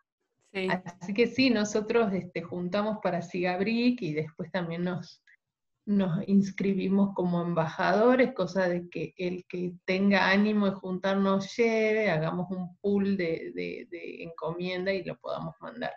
Así 1.01 1.15
que 1.15 1.27
sí, 1.27 1.51
nosotros 1.51 2.13
este, 2.13 2.43
juntamos 2.43 2.99
para 3.03 3.23
Sigabric 3.23 4.03
y 4.03 4.13
después 4.13 4.51
también 4.51 4.85
nos, 4.85 5.23
nos 5.87 6.27
inscribimos 6.29 7.15
como 7.15 7.41
embajadores, 7.41 8.35
cosa 8.35 8.69
de 8.69 8.89
que 8.91 9.15
el 9.17 9.45
que 9.47 9.73
tenga 9.85 10.29
ánimo 10.29 10.67
de 10.67 10.77
juntarnos 10.77 11.57
lleve, 11.57 12.11
hagamos 12.11 12.51
un 12.51 12.77
pool 12.79 13.17
de, 13.17 13.53
de 13.55 14.23
encomienda 14.23 14.93
y 14.93 15.05
lo 15.05 15.17
podamos 15.19 15.55
mandar. 15.61 15.93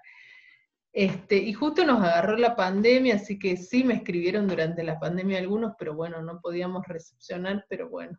Este, 0.95 1.35
y 1.35 1.51
justo 1.51 1.85
nos 1.85 2.01
agarró 2.01 2.37
la 2.37 2.55
pandemia, 2.55 3.15
así 3.15 3.37
que 3.37 3.57
sí 3.57 3.83
me 3.83 3.95
escribieron 3.95 4.47
durante 4.47 4.81
la 4.81 4.97
pandemia 4.97 5.39
algunos, 5.39 5.73
pero 5.77 5.93
bueno, 5.93 6.21
no 6.21 6.39
podíamos 6.39 6.87
recepcionar, 6.87 7.65
pero 7.67 7.89
bueno, 7.89 8.17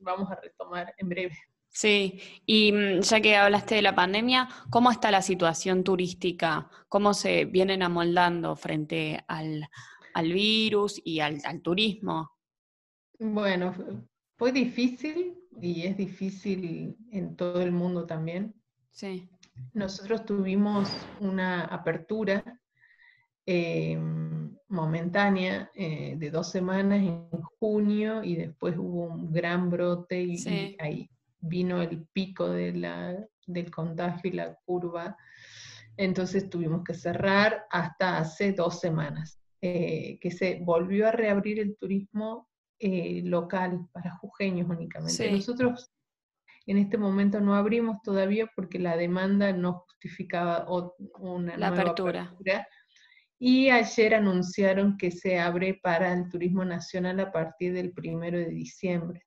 vamos 0.00 0.28
a 0.28 0.40
retomar 0.40 0.92
en 0.98 1.08
breve. 1.08 1.38
Sí, 1.70 2.20
y 2.46 2.72
mm, 2.72 3.00
ya 3.00 3.20
que 3.20 3.36
hablaste 3.36 3.76
de 3.76 3.82
la 3.82 3.94
pandemia, 3.94 4.48
¿cómo 4.70 4.90
está 4.90 5.10
la 5.10 5.22
situación 5.22 5.84
turística? 5.84 6.68
¿Cómo 6.88 7.14
se 7.14 7.44
vienen 7.44 7.82
amoldando 7.82 8.56
frente 8.56 9.24
al, 9.28 9.68
virus 10.22 11.00
y 11.04 11.20
al, 11.20 11.40
al 11.44 11.60
turismo? 11.60 12.32
Bueno, 13.18 13.74
fue 14.36 14.52
difícil 14.52 15.38
y 15.60 15.82
es 15.86 15.96
difícil 15.96 16.96
en 17.10 17.36
todo 17.36 17.60
el 17.60 17.72
mundo 17.72 18.06
también. 18.06 18.54
Sí. 18.90 19.28
Nosotros 19.74 20.24
tuvimos 20.24 20.90
una 21.20 21.64
apertura 21.64 22.60
eh, 23.46 23.98
momentánea 24.68 25.70
eh, 25.74 26.14
de 26.16 26.30
dos 26.30 26.50
semanas 26.50 27.00
en 27.00 27.28
junio 27.58 28.22
y 28.22 28.36
después 28.36 28.76
hubo 28.76 29.06
un 29.06 29.32
gran 29.32 29.70
brote 29.70 30.22
y, 30.22 30.76
ahí 30.78 31.10
vino 31.40 31.82
el 31.82 32.06
pico 32.12 32.48
de 32.48 32.72
la, 32.72 33.16
del 33.46 33.70
contagio 33.70 34.30
y 34.30 34.34
la 34.34 34.54
curva. 34.64 35.16
Entonces 35.96 36.48
tuvimos 36.48 36.84
que 36.84 36.94
cerrar 36.94 37.66
hasta 37.70 38.18
hace 38.18 38.52
dos 38.52 38.80
semanas, 38.80 39.40
eh, 39.60 40.18
que 40.20 40.30
se 40.30 40.60
volvió 40.62 41.08
a 41.08 41.12
reabrir 41.12 41.58
el 41.58 41.76
turismo 41.76 42.48
local 42.80 43.88
para 43.92 44.16
jujeños 44.18 44.68
únicamente. 44.70 45.32
Nosotros 45.32 45.90
en 46.68 46.76
este 46.76 46.98
momento 46.98 47.40
no 47.40 47.54
abrimos 47.54 48.02
todavía 48.02 48.46
porque 48.54 48.78
la 48.78 48.94
demanda 48.96 49.52
no 49.52 49.84
justificaba 49.86 50.66
una 51.18 51.56
nueva 51.56 51.68
apertura. 51.68 52.36
Y 53.38 53.70
ayer 53.70 54.14
anunciaron 54.14 54.98
que 54.98 55.10
se 55.10 55.38
abre 55.38 55.80
para 55.82 56.12
el 56.12 56.28
turismo 56.28 56.66
nacional 56.66 57.20
a 57.20 57.32
partir 57.32 57.72
del 57.72 57.92
primero 57.92 58.36
de 58.38 58.50
diciembre. 58.50 59.22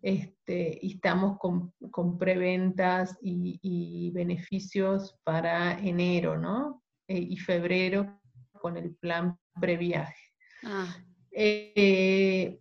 Este, 0.00 0.78
y 0.80 0.94
estamos 0.94 1.38
con, 1.38 2.18
preventas 2.18 3.18
y, 3.20 4.10
beneficios 4.12 5.18
para 5.24 5.78
enero, 5.78 6.38
¿no? 6.38 6.82
Eh, 7.06 7.18
y 7.18 7.36
febrero 7.36 8.20
con 8.52 8.76
el 8.76 8.94
plan 8.94 9.36
previaje. 9.60 10.32
Ah. 10.62 10.96
Eh, 11.30 12.58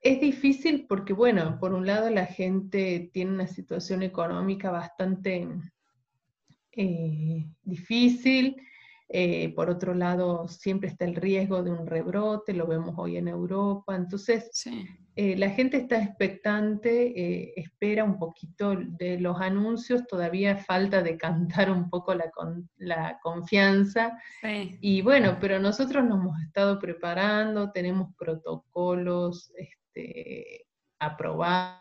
es 0.00 0.20
difícil 0.20 0.86
porque, 0.88 1.12
bueno, 1.12 1.58
por 1.60 1.74
un 1.74 1.86
lado 1.86 2.10
la 2.10 2.26
gente 2.26 3.10
tiene 3.12 3.32
una 3.32 3.46
situación 3.46 4.02
económica 4.02 4.70
bastante 4.70 5.46
eh, 6.72 7.46
difícil, 7.62 8.56
eh, 9.12 9.52
por 9.54 9.68
otro 9.68 9.92
lado 9.92 10.46
siempre 10.46 10.88
está 10.88 11.04
el 11.04 11.16
riesgo 11.16 11.62
de 11.62 11.72
un 11.72 11.86
rebrote, 11.86 12.52
lo 12.52 12.66
vemos 12.66 12.94
hoy 12.96 13.16
en 13.16 13.26
Europa, 13.28 13.96
entonces 13.96 14.50
eh, 15.16 15.36
la 15.36 15.50
gente 15.50 15.78
está 15.78 16.00
expectante, 16.00 17.58
espera 17.60 18.04
un 18.04 18.18
poquito 18.18 18.76
de 18.76 19.18
los 19.18 19.40
anuncios, 19.40 20.06
todavía 20.06 20.56
falta 20.58 21.02
de 21.02 21.16
cantar 21.18 21.70
un 21.70 21.90
poco 21.90 22.14
la, 22.14 22.30
la 22.76 23.18
confianza, 23.20 24.16
y 24.80 25.02
bueno, 25.02 25.38
pero 25.40 25.58
nosotros 25.58 26.04
nos 26.04 26.20
hemos 26.20 26.40
estado 26.42 26.78
preparando, 26.78 27.72
tenemos 27.72 28.14
protocolos, 28.16 29.52
este, 29.56 30.66
aprobados. 31.00 31.80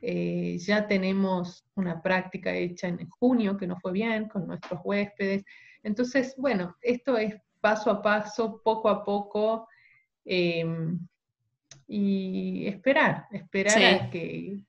Eh, 0.00 0.58
ya 0.58 0.86
tenemos 0.86 1.64
una 1.74 2.00
práctica 2.02 2.54
hecha 2.54 2.88
en 2.88 3.08
junio 3.08 3.56
que 3.56 3.66
no 3.66 3.78
fue 3.78 3.92
bien 3.92 4.28
con 4.28 4.46
nuestros 4.46 4.80
huéspedes. 4.84 5.44
Entonces, 5.82 6.34
bueno, 6.36 6.76
esto 6.82 7.16
es 7.16 7.34
paso 7.60 7.90
a 7.90 8.02
paso, 8.02 8.60
poco 8.62 8.88
a 8.88 9.04
poco, 9.04 9.68
em, 10.24 10.98
y 11.88 12.66
esperar, 12.66 13.26
esperar 13.30 13.84
a 13.84 14.10
que 14.10 14.64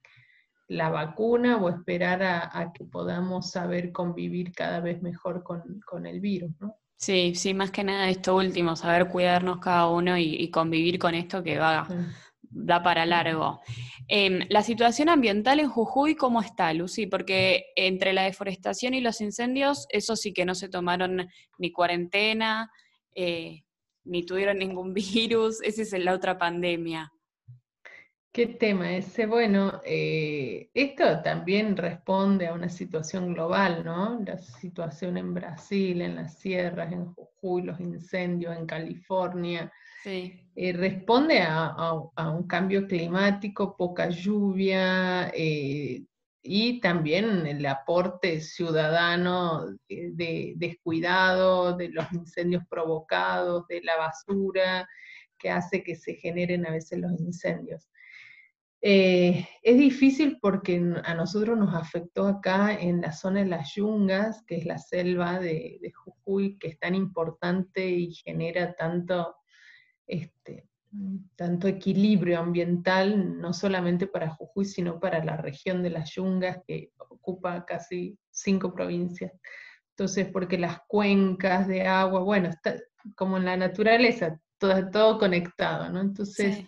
la 0.67 0.89
vacuna 0.89 1.57
o 1.57 1.69
esperar 1.69 2.21
a, 2.23 2.71
que 2.73 2.83
podamos 2.85 3.51
saber 3.51 3.91
convivir 3.91 4.51
cada 4.51 4.79
vez 4.81 5.01
mejor 5.01 5.43
con, 5.43 5.79
con 5.85 6.05
el 6.05 6.19
virus, 6.19 6.51
¿no? 6.59 6.77
Sí, 6.97 7.35
sí, 7.35 7.53
más 7.53 7.69
que 7.69 7.83
nada 7.83 8.09
esto 8.09 8.35
último, 8.35 8.75
saber 8.75 9.07
cuidarnos 9.07 9.59
cada 9.59 9.87
uno 9.87 10.17
y, 10.17 10.49
convivir 10.49 10.97
con 10.97 11.13
esto 11.13 11.43
que 11.43 11.59
va, 11.59 11.87
da 12.65 12.81
para 12.81 13.05
largo. 13.05 13.61
Em, 14.07 14.45
la 14.49 14.63
situación 14.63 15.09
ambiental 15.09 15.59
en 15.59 15.69
Jujuy, 15.69 16.15
¿cómo 16.15 16.41
está, 16.41 16.73
Lucy? 16.73 17.07
Porque 17.07 17.65
entre 17.75 18.13
la 18.13 18.23
deforestación 18.23 18.93
y 18.93 19.01
los 19.01 19.21
incendios, 19.21 19.85
eso 19.89 20.15
sí 20.15 20.33
que 20.33 20.45
no 20.45 20.55
se 20.55 20.69
tomaron 20.69 21.27
ni 21.57 21.71
cuarentena, 21.71 22.71
eh, 23.15 23.63
ni 24.05 24.25
tuvieron 24.25 24.57
ningún 24.57 24.93
virus, 24.93 25.61
esa 25.61 25.81
es 25.81 26.03
la 26.03 26.13
otra 26.13 26.37
pandemia. 26.37 27.11
Qué 28.31 28.45
tema 28.45 28.95
ese. 28.95 29.25
Bueno, 29.25 29.81
eh, 29.83 30.69
esto 30.73 31.23
también 31.23 31.75
responde 31.75 32.45
a 32.45 32.53
una 32.53 32.69
situación 32.69 33.33
global, 33.33 33.83
¿no? 33.83 34.19
La 34.23 34.37
situación 34.37 35.17
en 35.17 35.33
Brasil, 35.33 36.01
en 36.01 36.15
las 36.15 36.37
sierras, 36.37 36.93
en 36.93 37.13
Jujuy, 37.13 37.63
los 37.63 37.79
incendios 37.79 38.55
en 38.55 38.67
California. 38.67 39.73
Eh, 40.05 40.73
responde 40.73 41.41
a, 41.41 41.93
un 41.93 42.47
cambio 42.47 42.87
climático, 42.87 43.75
poca 43.75 44.09
lluvia 44.09 45.29
eh, 45.33 46.03
y 46.41 46.79
también 46.79 47.45
el 47.45 47.65
aporte 47.65 48.39
ciudadano 48.39 49.65
de 49.89 50.53
descuidado, 50.55 51.75
de 51.75 51.89
los 51.89 52.11
incendios 52.13 52.63
provocados, 52.69 53.67
de 53.67 53.81
la 53.81 53.97
basura 53.97 54.87
que 55.37 55.49
hace 55.49 55.83
que 55.83 55.95
se 55.95 56.15
generen 56.15 56.65
a 56.65 56.71
veces 56.71 56.99
los 56.99 57.11
incendios. 57.19 57.89
Eh, 58.81 59.47
es 59.63 59.77
difícil 59.77 60.37
porque 60.39 60.81
a 61.03 61.15
nosotros 61.15 61.57
nos 61.57 61.73
afectó 61.73 62.27
acá 62.27 62.73
en 62.79 63.01
la 63.01 63.11
zona 63.11 63.39
de 63.39 63.47
las 63.47 63.73
yungas, 63.73 64.43
que 64.45 64.57
es 64.57 64.65
la 64.65 64.77
selva 64.77 65.39
de, 65.39 65.79
Jujuy, 65.95 66.57
que 66.59 66.69
es 66.69 66.79
tan 66.79 66.93
importante 66.93 67.87
y 67.87 68.13
genera 68.13 68.75
tanto, 68.75 69.35
este, 70.07 70.67
tanto 71.35 71.67
equilibrio 71.67 72.39
ambiental, 72.39 73.39
no 73.39 73.53
solamente 73.53 74.07
para 74.07 74.29
Jujuy, 74.29 74.65
sino 74.65 74.99
para 74.99 75.23
la 75.23 75.37
región 75.37 75.83
de 75.83 75.91
las 75.91 76.11
yungas, 76.15 76.59
que 76.65 76.91
ocupa 76.97 77.65
casi 77.65 78.17
cinco 78.31 78.73
provincias. 78.73 79.31
Entonces, 79.91 80.27
porque 80.31 80.57
las 80.57 80.79
cuencas 80.87 81.67
de 81.67 81.87
agua, 81.87 82.21
bueno, 82.21 82.49
está 82.49 82.75
como 83.15 83.37
en 83.37 83.45
la 83.45 83.57
naturaleza, 83.57 84.39
todo, 84.57 84.89
todo 84.89 85.19
conectado, 85.19 85.89
¿no? 85.89 86.01
Entonces... 86.01 86.65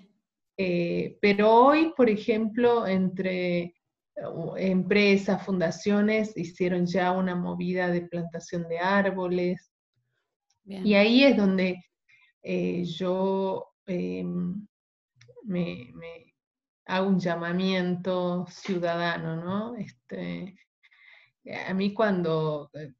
Eh, 0.61 1.17
pero 1.21 1.53
hoy, 1.53 1.93
por 1.95 2.09
ejemplo, 2.09 2.85
entre 2.85 3.75
uh, 4.17 4.57
empresas, 4.57 5.45
fundaciones, 5.45 6.35
hicieron 6.35 6.85
ya 6.85 7.13
una 7.13 7.33
movida 7.33 7.87
de 7.87 8.01
plantación 8.01 8.67
de 8.67 8.77
árboles. 8.77 9.71
Y 10.65 10.95
ahí 10.95 11.23
es 11.23 11.37
donde 11.37 11.81
eh, 12.41 12.83
yo 12.85 13.73
em, 13.85 14.67
me, 15.43 15.93
hago 16.85 17.07
un 17.07 17.19
llamamiento 17.19 18.45
ciudadano, 18.49 19.35
¿no? 19.35 19.75
Este, 19.75 20.55
a 21.67 21.73
mí 21.73 21.93
cuando, 21.93 22.69
eh, 22.73 22.93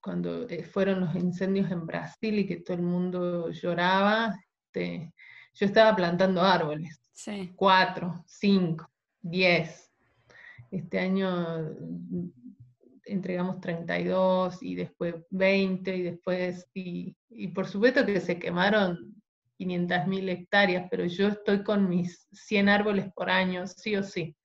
cuando 0.00 0.46
fueron 0.72 1.00
los 1.00 1.14
incendios 1.14 1.70
en 1.70 1.86
Brasil 1.86 2.38
y 2.38 2.46
que 2.46 2.56
todo 2.56 2.76
el 2.76 2.82
mundo 2.82 3.50
lloraba, 3.50 4.36
este, 4.66 5.12
yo 5.54 5.66
estaba 5.66 5.94
plantando 5.96 6.42
árboles. 6.42 7.00
Sí. 7.12 7.52
Cuatro, 7.56 8.24
cinco, 8.26 8.90
diez. 9.20 9.90
Este 10.70 10.98
año 10.98 11.74
entregamos 13.06 13.60
32 13.60 14.62
y 14.62 14.74
después 14.74 15.14
20 15.30 15.96
y 15.96 16.02
después, 16.02 16.68
y, 16.74 17.16
por 17.54 17.66
supuesto 17.66 18.04
que 18.04 18.20
se 18.20 18.38
quemaron 18.38 19.14
500 19.56 19.98
hectáreas, 20.28 20.86
pero 20.90 21.06
yo 21.06 21.28
estoy 21.28 21.62
con 21.62 21.88
mis 21.88 22.28
100 22.32 22.68
árboles 22.68 23.06
por 23.14 23.30
año, 23.30 23.66
sí 23.66 23.96
o 23.96 24.02
sí. 24.02 24.36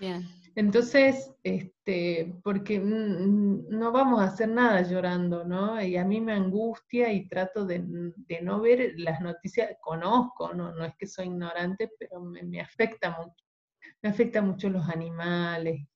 Bien. 0.00 0.26
Entonces, 0.58 1.32
este, 1.44 2.34
porque 2.42 2.80
no 2.80 3.92
vamos 3.92 4.20
a 4.20 4.24
hacer 4.24 4.48
nada 4.48 4.82
llorando, 4.82 5.44
¿no? 5.44 5.80
Y 5.80 5.96
a 5.96 6.04
mí 6.04 6.20
me 6.20 6.32
angustia 6.32 7.12
y 7.12 7.28
trato 7.28 7.64
de, 7.64 7.84
no 8.42 8.60
ver 8.60 8.94
las 8.96 9.20
noticias, 9.20 9.70
conozco, 9.80 10.52
no, 10.54 10.74
no 10.74 10.84
es 10.84 10.96
que 10.98 11.06
soy 11.06 11.26
ignorante, 11.26 11.92
pero 11.96 12.20
me, 12.20 12.60
afecta 12.60 13.10
mucho, 13.10 13.44
me 14.02 14.08
afecta 14.08 14.42
mucho 14.42 14.68
los 14.68 14.88
animales. 14.88 15.86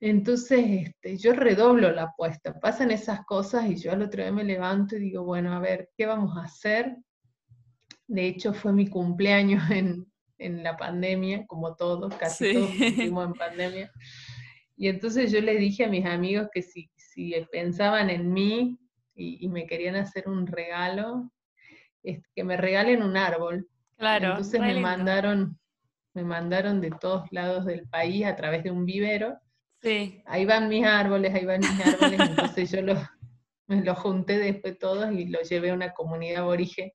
Entonces, 0.00 0.88
este, 0.88 1.16
yo 1.16 1.32
redoblo 1.32 1.90
la 1.90 2.04
apuesta, 2.04 2.58
pasan 2.60 2.90
esas 2.90 3.24
cosas 3.24 3.70
y 3.70 3.76
yo 3.76 3.92
al 3.92 4.02
otro 4.02 4.22
día 4.22 4.32
me 4.32 4.44
levanto 4.44 4.96
y 4.96 5.00
digo, 5.00 5.24
bueno, 5.24 5.52
a 5.52 5.60
ver, 5.60 5.90
¿qué 5.96 6.06
vamos 6.06 6.36
a 6.36 6.44
hacer? 6.44 6.96
De 8.06 8.26
hecho, 8.26 8.52
fue 8.52 8.72
mi 8.72 8.88
cumpleaños 8.88 9.62
en, 9.70 10.06
en 10.38 10.62
la 10.62 10.76
pandemia, 10.76 11.46
como 11.46 11.74
todos, 11.74 12.14
casi 12.14 12.52
todos 12.52 12.70
vivimos 12.78 13.26
en 13.26 13.32
pandemia. 13.34 13.92
Y 14.76 14.88
entonces 14.88 15.30
yo 15.30 15.40
le 15.40 15.56
dije 15.56 15.84
a 15.84 15.88
mis 15.88 16.04
amigos 16.04 16.48
que 16.52 16.62
si, 16.62 16.90
si 16.96 17.34
pensaban 17.52 18.10
en 18.10 18.32
mí 18.32 18.78
y, 19.14 19.48
me 19.48 19.66
querían 19.66 19.94
hacer 19.94 20.28
un 20.28 20.46
regalo, 20.46 21.30
que 22.02 22.44
me 22.44 22.56
regalen 22.56 23.02
un 23.02 23.16
árbol. 23.16 23.68
Claro. 23.96 24.30
Entonces 24.30 24.60
me 24.60 24.80
mandaron, 24.80 25.58
me 26.14 26.24
mandaron 26.24 26.80
de 26.80 26.90
todos 26.90 27.30
lados 27.30 27.64
del 27.64 27.88
país 27.88 28.26
a 28.26 28.34
través 28.34 28.64
de 28.64 28.72
un 28.72 28.84
vivero. 28.84 29.38
Ahí 30.26 30.44
van 30.44 30.68
mis 30.68 30.84
árboles, 30.86 31.34
ahí 31.34 31.44
van 31.44 31.60
mis 31.60 31.86
árboles. 31.86 32.20
entonces 32.20 32.70
yo 32.70 32.82
los, 32.82 32.98
los 33.68 33.98
junté 33.98 34.38
después 34.38 34.78
todos 34.78 35.12
y 35.12 35.26
los 35.26 35.48
llevé 35.48 35.70
a 35.70 35.74
una 35.74 35.92
comunidad 35.92 36.42
aborigen. 36.42 36.90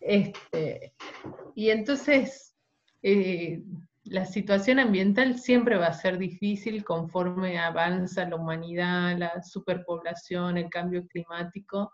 Este, 0.00 0.94
y 1.54 1.70
entonces 1.70 2.56
eh, 3.02 3.62
la 4.04 4.24
situación 4.24 4.78
ambiental 4.78 5.38
siempre 5.38 5.76
va 5.76 5.86
a 5.86 5.92
ser 5.92 6.18
difícil 6.18 6.84
conforme 6.84 7.58
avanza 7.58 8.28
la 8.28 8.36
humanidad, 8.36 9.16
la 9.16 9.42
superpoblación, 9.42 10.56
el 10.56 10.70
cambio 10.70 11.06
climático, 11.06 11.92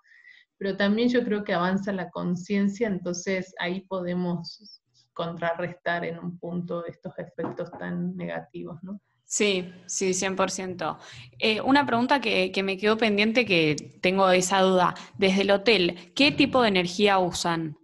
pero 0.57 0.77
también 0.77 1.09
yo 1.09 1.23
creo 1.25 1.45
que 1.45 1.53
avanza 1.53 1.93
la 1.93 2.11
conciencia, 2.11 2.89
entonces 2.89 3.55
ahí 3.59 3.83
podemos 3.83 4.83
contrarrestar 5.13 6.05
en 6.05 6.19
un 6.19 6.39
punto 6.39 6.87
estos 6.87 7.19
efectos 7.19 7.71
tan 7.79 8.17
negativos, 8.17 8.83
¿no? 8.83 9.01
Sí, 9.29 9.73
sí, 9.87 10.15
100%. 10.15 10.99
Eh, 11.41 11.61
una 11.61 11.85
pregunta 11.85 12.21
que, 12.21 12.53
me 12.63 12.79
quedó 12.79 12.97
pendiente, 12.97 13.45
que 13.45 13.75
tengo 14.01 14.31
esa 14.31 14.61
duda. 14.61 14.95
Desde 15.19 15.43
el 15.43 15.51
hotel, 15.51 16.13
¿qué 16.15 16.31
tipo 16.31 16.63
de 16.63 16.69
energía 16.69 17.19
usan? 17.19 17.77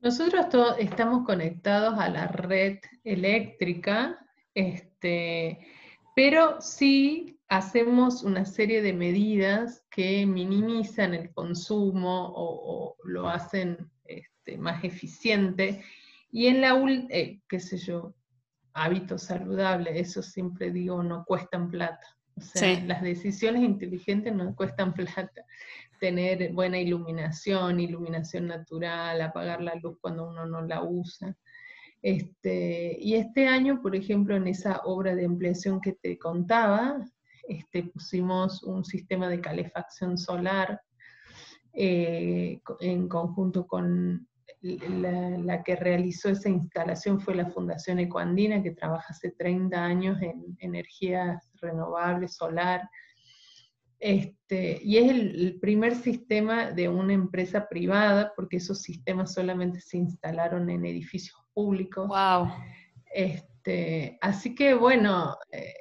Nosotros 0.00 0.46
estamos 0.78 1.26
conectados 1.26 1.98
a 1.98 2.08
la 2.10 2.28
red 2.28 2.78
eléctrica, 3.02 4.24
este, 4.54 5.66
pero 6.14 6.60
sí 6.60 7.40
hacemos 7.48 8.22
una 8.22 8.44
serie 8.44 8.82
de 8.82 8.92
medidas 8.92 9.82
que 9.90 10.24
minimizan 10.26 11.14
el 11.14 11.32
consumo 11.32 12.32
o, 12.36 12.96
lo 13.02 13.28
hacen 13.28 13.90
este, 14.04 14.58
más 14.58 14.84
eficiente. 14.84 15.82
Y 16.30 16.46
en 16.46 16.60
la, 16.60 16.80
eh, 17.10 17.40
qué 17.48 17.58
sé 17.58 17.78
yo, 17.78 18.14
hábitos 18.74 19.22
saludables, 19.22 19.94
eso 19.96 20.22
siempre 20.22 20.70
digo, 20.70 21.02
no 21.02 21.24
cuestan 21.24 21.70
plata. 21.70 22.06
O 22.36 22.40
sea, 22.40 22.80
las 22.80 23.00
decisiones 23.00 23.62
inteligentes 23.62 24.34
no 24.34 24.54
cuestan 24.54 24.92
plata 24.94 25.44
tener 26.00 26.52
buena 26.52 26.78
iluminación, 26.78 27.80
iluminación 27.80 28.48
natural, 28.48 29.22
apagar 29.22 29.62
la 29.62 29.74
luz 29.76 29.96
cuando 30.00 30.28
uno 30.28 30.44
no 30.44 30.62
la 30.62 30.82
usa. 30.82 31.36
Este, 32.02 32.98
y 33.00 33.14
este 33.14 33.46
año, 33.46 33.80
por 33.80 33.96
ejemplo, 33.96 34.36
en 34.36 34.46
esa 34.48 34.82
obra 34.84 35.14
de 35.14 35.24
ampliación 35.24 35.80
que 35.80 35.92
te 35.92 36.18
contaba, 36.18 37.02
este, 37.48 37.84
pusimos 37.84 38.62
un 38.64 38.84
sistema 38.84 39.28
de 39.28 39.40
calefacción 39.40 40.18
solar 40.18 40.80
eh, 41.72 42.60
en 42.80 43.08
conjunto 43.08 43.66
con 43.66 44.28
la, 44.64 45.62
que 45.62 45.76
realizó 45.76 46.30
esa 46.30 46.48
instalación 46.48 47.20
fue 47.20 47.34
la 47.34 47.50
Fundación 47.50 47.98
Ecoandina, 47.98 48.62
que 48.62 48.70
trabaja 48.70 49.06
hace 49.10 49.30
30 49.32 49.84
años 49.84 50.22
en 50.22 50.56
energías 50.58 51.50
renovables, 51.60 52.36
solar, 52.36 52.88
este, 53.98 54.80
y 54.82 54.98
es 54.98 55.10
el, 55.10 55.58
primer 55.60 55.94
sistema 55.94 56.70
de 56.70 56.88
una 56.88 57.12
empresa 57.12 57.68
privada, 57.68 58.32
porque 58.36 58.56
esos 58.56 58.82
sistemas 58.82 59.32
solamente 59.32 59.80
se 59.80 59.98
instalaron 59.98 60.68
en 60.70 60.84
edificios 60.84 61.38
públicos. 61.52 62.08
Wow. 62.08 62.48
Este, 63.14 64.18
así 64.20 64.54
que 64.54 64.74
bueno, 64.74 65.36
eh, 65.52 65.72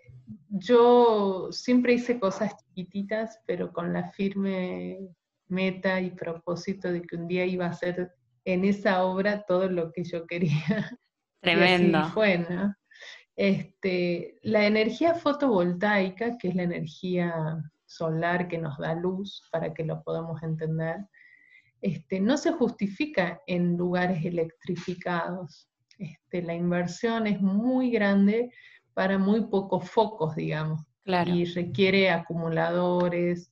yo 0.50 1.50
siempre 1.52 1.94
hice 1.94 2.20
cosas 2.20 2.56
chiquititas, 2.58 3.40
pero 3.46 3.74
con 3.74 3.92
la 3.92 4.12
firme 4.12 5.00
meta 5.48 6.00
y 6.00 6.12
propósito 6.12 6.92
de 6.92 7.02
que 7.02 7.16
un 7.16 7.28
día 7.28 7.46
iba 7.46 7.66
a 7.66 7.70
hacer 7.70 8.14
en 8.46 8.66
esa 8.66 9.04
obra 9.04 9.44
todo 9.48 9.70
lo 9.70 9.92
que 9.92 10.04
yo 10.04 10.26
quería. 10.26 10.52
Tremendo. 11.42 12.00
Y 12.08 12.12
fue, 12.12 12.48
Este, 13.36 14.40
la 14.44 14.66
energía 14.66 15.16
fotovoltaica, 15.16 16.38
que 16.38 16.50
es 16.50 16.56
la 16.56 16.64
energía 16.64 17.64
solar 17.86 18.48
que 18.48 18.58
nos 18.58 18.78
da 18.78 18.96
luz 18.96 19.48
para 19.52 19.74
que 19.74 19.84
lo 19.84 20.04
podamos 20.04 20.42
entender, 20.44 20.98
este, 21.82 22.22
no 22.22 22.38
se 22.38 22.54
justifica 22.54 23.42
en 23.46 23.76
lugares 23.78 24.24
electrificados. 24.24 25.68
Este, 25.98 26.42
la 26.42 26.54
inversión 26.54 27.28
es 27.28 27.42
muy 27.42 27.92
grande 27.92 28.52
para 28.94 29.18
muy 29.18 29.42
pocos 29.48 29.90
focos, 29.90 30.36
digamos, 30.36 30.82
y 31.26 31.46
requiere 31.46 32.10
acumuladores 32.10 33.52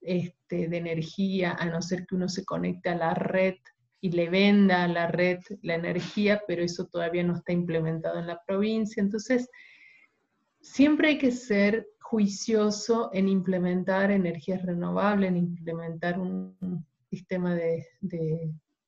este, 0.00 0.68
de 0.68 0.76
energía, 0.78 1.52
a 1.52 1.66
no 1.66 1.82
ser 1.82 2.06
que 2.06 2.14
uno 2.14 2.28
se 2.28 2.44
conecte 2.44 2.88
a 2.88 2.96
la 2.96 3.14
red 3.14 3.56
y 4.00 4.10
le 4.10 4.30
venda 4.30 4.84
a 4.84 4.88
la 4.88 5.06
red 5.06 5.40
la 5.62 5.74
energía, 5.74 6.42
pero 6.46 6.62
eso 6.62 6.86
todavía 6.86 7.22
no 7.22 7.34
está 7.34 7.52
implementado 7.52 8.18
en 8.18 8.26
la 8.26 8.40
provincia. 8.46 9.02
Entonces, 9.02 9.48
siempre 10.60 11.08
hay 11.08 11.18
que 11.18 11.32
ser 11.32 11.86
juicioso 12.00 13.10
en 13.12 13.28
implementar 13.28 14.10
energías 14.10 14.62
renovables, 14.62 15.30
en 15.30 15.36
implementar 15.36 16.18
un, 16.18 16.84
sistema 17.10 17.56
de, 17.56 17.84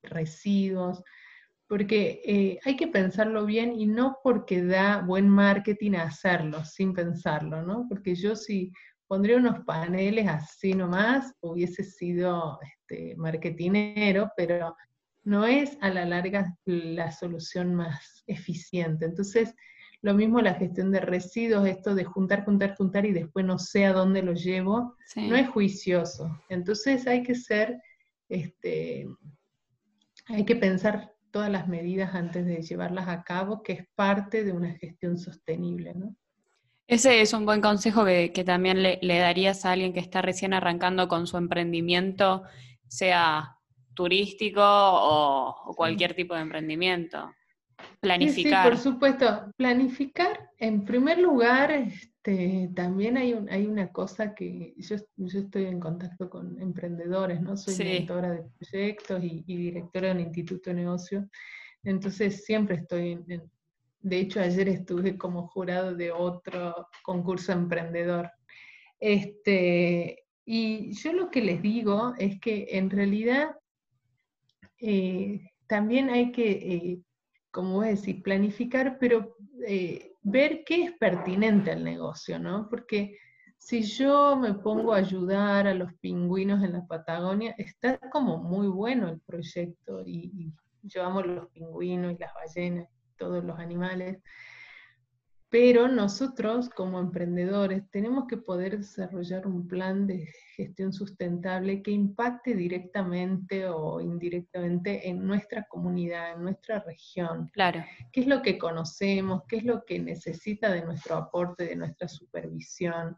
residuos, 0.01 1.03
porque 1.67 2.21
eh, 2.25 2.59
hay 2.63 2.77
que 2.77 2.87
pensarlo 2.87 3.45
bien 3.45 3.73
y 3.77 3.85
no 3.85 4.17
porque 4.23 4.63
da 4.63 5.01
buen 5.01 5.27
marketing 5.27 5.95
hacerlo, 5.95 6.63
sin 6.63 6.93
pensarlo, 6.93 7.61
¿no? 7.63 7.85
Porque 7.89 8.15
yo 8.15 8.35
si 8.35 8.71
pondría 9.07 9.37
unos 9.37 9.59
paneles 9.65 10.27
así 10.27 10.73
nomás, 10.73 11.33
hubiese 11.41 11.83
sido 11.83 12.59
este, 12.61 13.15
marketinero, 13.17 14.31
pero 14.37 14.75
no 15.23 15.45
es 15.45 15.77
a 15.81 15.89
la 15.89 16.05
larga 16.05 16.57
la 16.65 17.11
solución 17.11 17.73
más 17.75 18.23
eficiente. 18.27 19.05
Entonces, 19.05 19.55
lo 20.01 20.13
mismo 20.13 20.41
la 20.41 20.55
gestión 20.55 20.91
de 20.91 20.99
residuos, 20.99 21.65
esto 21.65 21.95
de 21.95 22.03
juntar, 22.03 22.43
juntar, 22.43 22.75
juntar 22.75 23.05
y 23.05 23.13
después 23.13 23.45
no 23.45 23.57
sé 23.57 23.85
a 23.85 23.93
dónde 23.93 24.21
lo 24.21 24.33
llevo, 24.33 24.97
no 25.15 25.35
es 25.35 25.49
juicioso. 25.49 26.41
Entonces 26.49 27.07
hay 27.07 27.23
que 27.23 27.35
ser, 27.35 27.81
este, 28.27 29.07
hay 30.27 30.43
que 30.43 30.57
pensar 30.57 31.13
todas 31.31 31.49
las 31.49 31.67
medidas 31.67 32.13
antes 32.13 32.45
de 32.45 32.61
llevarlas 32.61 33.07
a 33.07 33.23
cabo, 33.23 33.63
que 33.63 33.73
es 33.73 33.87
parte 33.95 34.43
de 34.43 34.51
una 34.51 34.73
gestión 34.73 35.17
sostenible, 35.17 35.93
¿no? 35.95 36.15
Ese 36.85 37.21
es 37.21 37.31
un 37.33 37.45
buen 37.45 37.61
consejo 37.61 38.03
que, 38.03 38.43
también 38.45 38.83
le, 38.83 38.99
darías 39.01 39.65
a 39.65 39.71
alguien 39.71 39.93
que 39.93 40.01
está 40.01 40.21
recién 40.21 40.53
arrancando 40.53 41.07
con 41.07 41.27
su 41.27 41.37
emprendimiento, 41.37 42.43
sea 42.87 43.57
turístico 43.93 44.61
o 44.63 45.73
cualquier 45.75 46.13
tipo 46.13 46.35
de 46.35 46.41
emprendimiento. 46.41 47.33
Planificar. 47.99 48.63
Sí, 48.63 48.69
por 48.69 48.77
supuesto. 48.77 49.51
Planificar, 49.57 50.49
en 50.57 50.85
primer 50.85 51.19
lugar, 51.19 51.71
este, 51.71 52.69
también 52.75 53.17
hay, 53.17 53.33
un, 53.33 53.49
hay 53.49 53.65
una 53.65 53.91
cosa 53.91 54.33
que 54.33 54.73
yo, 54.77 54.97
yo, 55.17 55.39
estoy 55.39 55.65
en 55.65 55.79
contacto 55.79 56.29
con 56.29 56.59
emprendedores, 56.61 57.41
¿no? 57.41 57.57
Soy 57.57 57.75
directora 57.75 58.31
de 58.31 58.43
proyectos 58.57 59.23
y, 59.23 59.43
directora 59.45 60.07
de 60.07 60.13
un 60.13 60.19
instituto 60.21 60.69
de 60.69 60.75
negocio. 60.75 61.29
Entonces 61.83 62.45
siempre 62.45 62.77
estoy 62.77 63.11
en, 63.27 63.51
de 64.03 64.19
hecho, 64.19 64.41
ayer 64.41 64.67
estuve 64.67 65.17
como 65.17 65.47
jurado 65.47 65.95
de 65.95 66.11
otro 66.11 66.89
concurso 67.03 67.53
emprendedor. 67.53 68.29
Este, 68.99 70.25
y 70.45 70.93
yo 70.93 71.13
lo 71.13 71.31
que 71.31 71.41
les 71.41 71.61
digo 71.61 72.13
es 72.17 72.37
que 72.41 72.67
en 72.71 72.89
realidad 72.89 73.55
eh, 74.83 75.49
también 75.65 76.09
hay 76.09 76.31
que 76.31 76.51
eh, 76.51 77.01
como 77.53 77.83
decir, 77.83 78.23
planificar, 78.23 78.97
pero 78.99 79.37
eh, 79.67 80.15
ver 80.23 80.63
qué 80.65 80.85
es 80.85 80.91
pertinente 80.93 81.71
al 81.71 81.83
negocio, 81.83 82.39
¿no? 82.39 82.67
Porque 82.67 83.15
si 83.59 83.83
yo 83.83 84.35
me 84.35 84.55
pongo 84.55 84.91
a 84.91 84.97
ayudar 84.97 85.67
a 85.67 85.75
los 85.75 85.93
pingüinos 86.01 86.63
en 86.63 86.73
la 86.73 86.87
Patagonia, 86.87 87.53
está 87.59 87.99
como 88.09 88.39
muy 88.39 88.67
bueno 88.67 89.07
el 89.07 89.19
proyecto 89.21 90.01
y, 90.03 90.51
yo 90.81 91.05
amo 91.05 91.21
los 91.21 91.47
pingüinos 91.51 92.13
y 92.13 92.17
las 92.17 92.33
ballenas, 92.33 92.89
todos 93.17 93.43
los 93.43 93.57
animales, 93.59 94.21
pero 95.53 95.87
nosotros 95.87 96.67
como 96.67 96.99
emprendedores 96.99 97.87
tenemos 97.91 98.25
que 98.27 98.37
poder 98.37 98.79
desarrollar 98.79 99.45
un 99.45 99.67
plan 99.67 100.07
de 100.07 100.27
gestión 100.55 100.91
sustentable 100.91 101.83
que 101.83 101.91
impacte 101.91 102.55
directamente 102.55 103.67
o 103.67 104.01
indirectamente 104.01 105.07
en 105.07 105.23
nuestra 105.27 105.67
comunidad, 105.69 106.33
en 106.33 106.41
nuestra 106.41 106.79
región. 106.79 107.51
Claro. 107.53 107.85
¿Qué 108.11 108.21
es 108.21 108.27
lo 108.27 108.41
que 108.41 108.57
conocemos? 108.57 109.43
¿Qué 109.47 109.57
es 109.57 109.63
lo 109.63 109.85
que 109.85 109.99
necesita 109.99 110.71
de 110.71 110.83
nuestro 110.83 111.17
aporte, 111.17 111.65
de 111.65 111.75
nuestra 111.75 112.07
supervisión? 112.07 113.15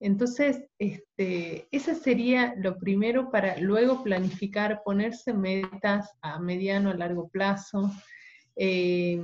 Entonces, 0.00 0.64
este, 0.80 1.68
ese 1.70 1.94
sería 1.94 2.54
lo 2.56 2.76
primero 2.76 3.30
para 3.30 3.56
luego 3.58 4.02
planificar, 4.02 4.82
ponerse 4.84 5.32
metas 5.32 6.10
a 6.22 6.40
mediano, 6.40 6.90
a 6.90 6.94
largo 6.94 7.28
plazo. 7.28 7.88
Eh, 8.56 9.22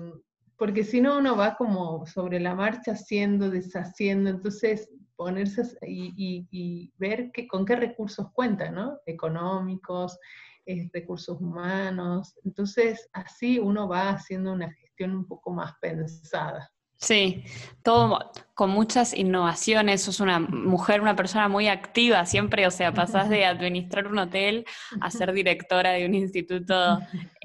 porque 0.56 0.84
si 0.84 1.00
no 1.00 1.18
uno 1.18 1.36
va 1.36 1.56
como 1.56 2.06
sobre 2.06 2.40
la 2.40 2.54
marcha 2.54 2.92
haciendo, 2.92 3.50
deshaciendo, 3.50 4.30
entonces 4.30 4.88
ponerse 5.16 5.62
y, 5.86 6.92
ver 6.98 7.30
que, 7.32 7.46
con 7.46 7.64
qué 7.64 7.76
recursos 7.76 8.30
cuenta, 8.32 8.70
¿no? 8.70 8.98
Económicos, 9.06 10.18
eh, 10.66 10.88
recursos 10.92 11.40
humanos, 11.40 12.34
entonces 12.44 13.08
así 13.12 13.58
uno 13.58 13.88
va 13.88 14.10
haciendo 14.10 14.52
una 14.52 14.72
gestión 14.72 15.14
un 15.14 15.26
poco 15.26 15.50
más 15.52 15.74
pensada. 15.80 16.73
Sí, 17.04 17.44
todo 17.82 18.32
con 18.54 18.70
muchas 18.70 19.14
innovaciones. 19.14 20.02
Sos 20.02 20.20
una 20.20 20.40
mujer, 20.40 21.02
una 21.02 21.14
persona 21.14 21.48
muy 21.48 21.68
activa 21.68 22.24
siempre, 22.24 22.66
o 22.66 22.70
sea, 22.70 22.94
pasás 22.94 23.28
de 23.28 23.44
administrar 23.44 24.06
un 24.06 24.18
hotel 24.18 24.64
a 25.02 25.10
ser 25.10 25.32
directora 25.34 25.92
de 25.92 26.06
un 26.06 26.14
instituto, 26.14 26.98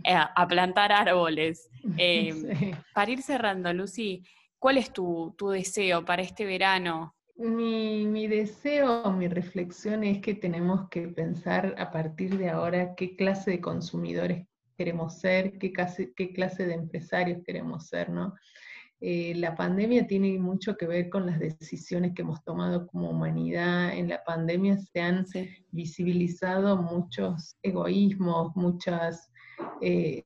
eh, 0.06 0.14
a 0.14 0.48
plantar 0.48 0.94
árboles. 0.94 1.70
Em, 1.98 2.74
para 2.94 3.12
ir 3.12 3.22
cerrando, 3.22 3.72
Lucy, 3.74 4.24
¿cuál 4.60 4.78
es 4.78 4.92
tu, 4.92 5.36
deseo 5.52 6.06
para 6.06 6.22
este 6.22 6.46
verano? 6.46 7.16
Mi, 7.36 8.06
mi, 8.06 8.28
deseo, 8.28 9.12
mi 9.12 9.28
reflexión 9.30 10.04
es 10.04 10.22
que 10.22 10.36
tenemos 10.36 10.90
que 10.90 11.08
pensar 11.08 11.76
a 11.78 11.90
partir 11.90 12.38
de 12.38 12.50
ahora 12.50 12.96
qué 12.96 13.16
clase 13.16 13.52
de 13.52 13.62
consumidores 13.62 14.46
queremos 14.78 15.20
ser, 15.20 15.58
qué 15.58 15.72
clase, 15.72 16.14
qué 16.16 16.32
clase 16.32 16.66
de 16.66 16.74
empresarios 16.74 17.42
queremos 17.46 17.88
ser, 17.88 18.10
¿no? 18.10 18.36
Eh, 19.02 19.34
la 19.36 19.56
pandemia 19.56 20.08
tiene 20.08 20.38
mucho 20.40 20.76
que 20.76 20.86
ver 20.86 21.10
con 21.10 21.26
las 21.26 21.40
decisiones 21.40 22.14
que 22.14 22.22
hemos 22.22 22.44
tomado 22.44 22.86
como 22.88 23.10
humanidad. 23.10 23.94
En 23.94 24.10
la 24.10 24.24
pandemia 24.24 24.78
se 24.78 25.00
han 25.00 25.26
visibilizado 25.72 26.76
muchos 26.82 27.58
egoísmos, 27.64 28.54
muchas, 28.56 29.32
eh, 29.82 30.24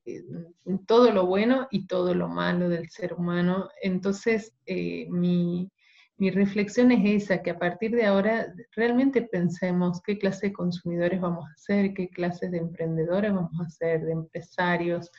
todo 0.86 1.12
lo 1.12 1.26
bueno 1.26 1.68
y 1.70 1.86
todo 1.86 2.14
lo 2.14 2.28
malo 2.28 2.68
del 2.68 2.90
ser 2.90 3.14
humano. 3.14 3.68
Entonces, 3.80 4.52
eh, 4.66 5.06
mi, 5.08 5.70
mi 6.16 6.30
reflexión 6.30 6.90
es 6.90 7.24
esa, 7.24 7.42
que 7.42 7.50
a 7.50 7.58
partir 7.58 7.92
de 7.92 8.06
ahora 8.06 8.52
realmente 8.74 9.22
pensemos 9.22 10.02
qué 10.02 10.18
clase 10.18 10.48
de 10.48 10.52
consumidores 10.52 11.20
vamos 11.20 11.44
a 11.48 11.56
ser, 11.56 11.94
qué 11.94 12.08
clase 12.08 12.50
de 12.50 12.58
emprendedores 12.58 13.32
vamos 13.32 13.60
a 13.60 13.70
ser, 13.70 14.04
de 14.04 14.12
empresarios. 14.12 15.12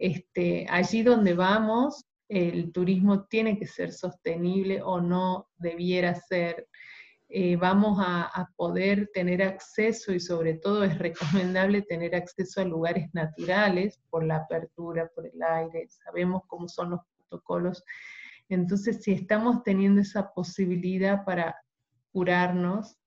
Este, 0.00 0.64
allí 0.70 1.02
donde 1.02 1.34
vamos, 1.34 2.07
el 2.28 2.72
turismo 2.72 3.24
tiene 3.24 3.58
que 3.58 3.66
ser 3.66 3.92
sostenible 3.92 4.82
o 4.82 5.00
no 5.00 5.48
debiera 5.56 6.14
ser. 6.14 6.68
Eh, 7.30 7.56
vamos 7.56 7.98
a, 8.00 8.50
poder 8.56 9.10
tener 9.12 9.42
acceso 9.42 10.12
y 10.14 10.20
sobre 10.20 10.54
todo 10.54 10.84
es 10.84 10.98
recomendable 10.98 11.82
tener 11.82 12.14
acceso 12.14 12.60
a 12.60 12.64
lugares 12.64 13.08
naturales 13.12 14.00
por 14.08 14.24
la 14.24 14.36
apertura, 14.36 15.10
por 15.14 15.26
el 15.26 15.42
aire, 15.42 15.86
sabemos 15.88 16.42
cómo 16.46 16.68
son 16.68 16.90
los 16.90 17.00
protocolos. 17.16 17.84
Entonces, 18.48 19.02
si 19.02 19.12
estamos 19.12 19.62
teniendo 19.62 20.00
esa 20.00 20.32
posibilidad 20.32 21.24
para 21.24 21.56
curarnos, 22.12 22.97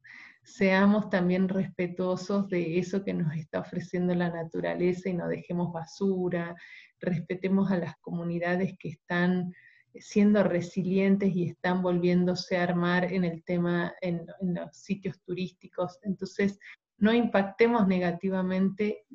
seamos 0.43 1.09
también 1.09 1.49
respetuosos 1.49 2.47
de 2.49 2.79
eso 2.79 3.03
que 3.03 3.13
nos 3.13 3.35
está 3.35 3.59
ofreciendo 3.59 4.15
la 4.15 4.29
naturaleza 4.29 5.09
y 5.09 5.13
no 5.13 5.27
dejemos 5.27 5.71
basura, 5.71 6.55
respetemos 6.99 7.71
a 7.71 7.77
las 7.77 7.97
comunidades 7.97 8.75
que 8.77 8.89
están 8.89 9.53
siendo 9.95 10.43
resilientes 10.43 11.35
y 11.35 11.49
están 11.49 11.81
volviéndose 11.81 12.57
a 12.57 12.63
armar 12.63 13.11
en 13.11 13.25
el 13.25 13.43
tema, 13.43 13.93
en, 14.01 14.25
los 14.41 14.75
sitios 14.75 15.21
turísticos. 15.21 15.99
Entonces, 16.03 16.57
no 16.97 17.13
impactemos 17.13 17.87
negativamente 17.87 19.05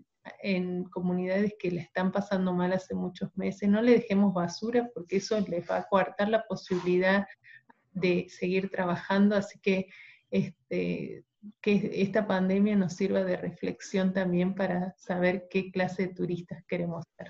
en 0.42 0.84
comunidades 0.84 1.54
que 1.58 1.70
le 1.70 1.80
están 1.80 2.12
pasando 2.12 2.52
mal 2.52 2.72
hace 2.72 2.94
muchos 2.94 3.34
meses, 3.36 3.68
no 3.68 3.80
le 3.80 3.92
dejemos 3.92 4.34
basura 4.34 4.90
porque 4.92 5.18
eso 5.18 5.38
les 5.48 5.70
va 5.70 5.78
a 5.78 5.88
coartar 5.88 6.28
la 6.28 6.44
posibilidad 6.46 7.26
de 7.92 8.26
seguir 8.28 8.68
trabajando, 8.68 9.36
así 9.36 9.58
que 9.60 9.86
este, 10.30 11.24
que 11.60 11.90
esta 12.02 12.26
pandemia 12.26 12.76
nos 12.76 12.94
sirva 12.94 13.24
de 13.24 13.36
reflexión 13.36 14.12
también 14.12 14.54
para 14.54 14.94
saber 14.96 15.46
qué 15.50 15.70
clase 15.70 16.08
de 16.08 16.14
turistas 16.14 16.64
queremos 16.66 17.04
ser. 17.16 17.28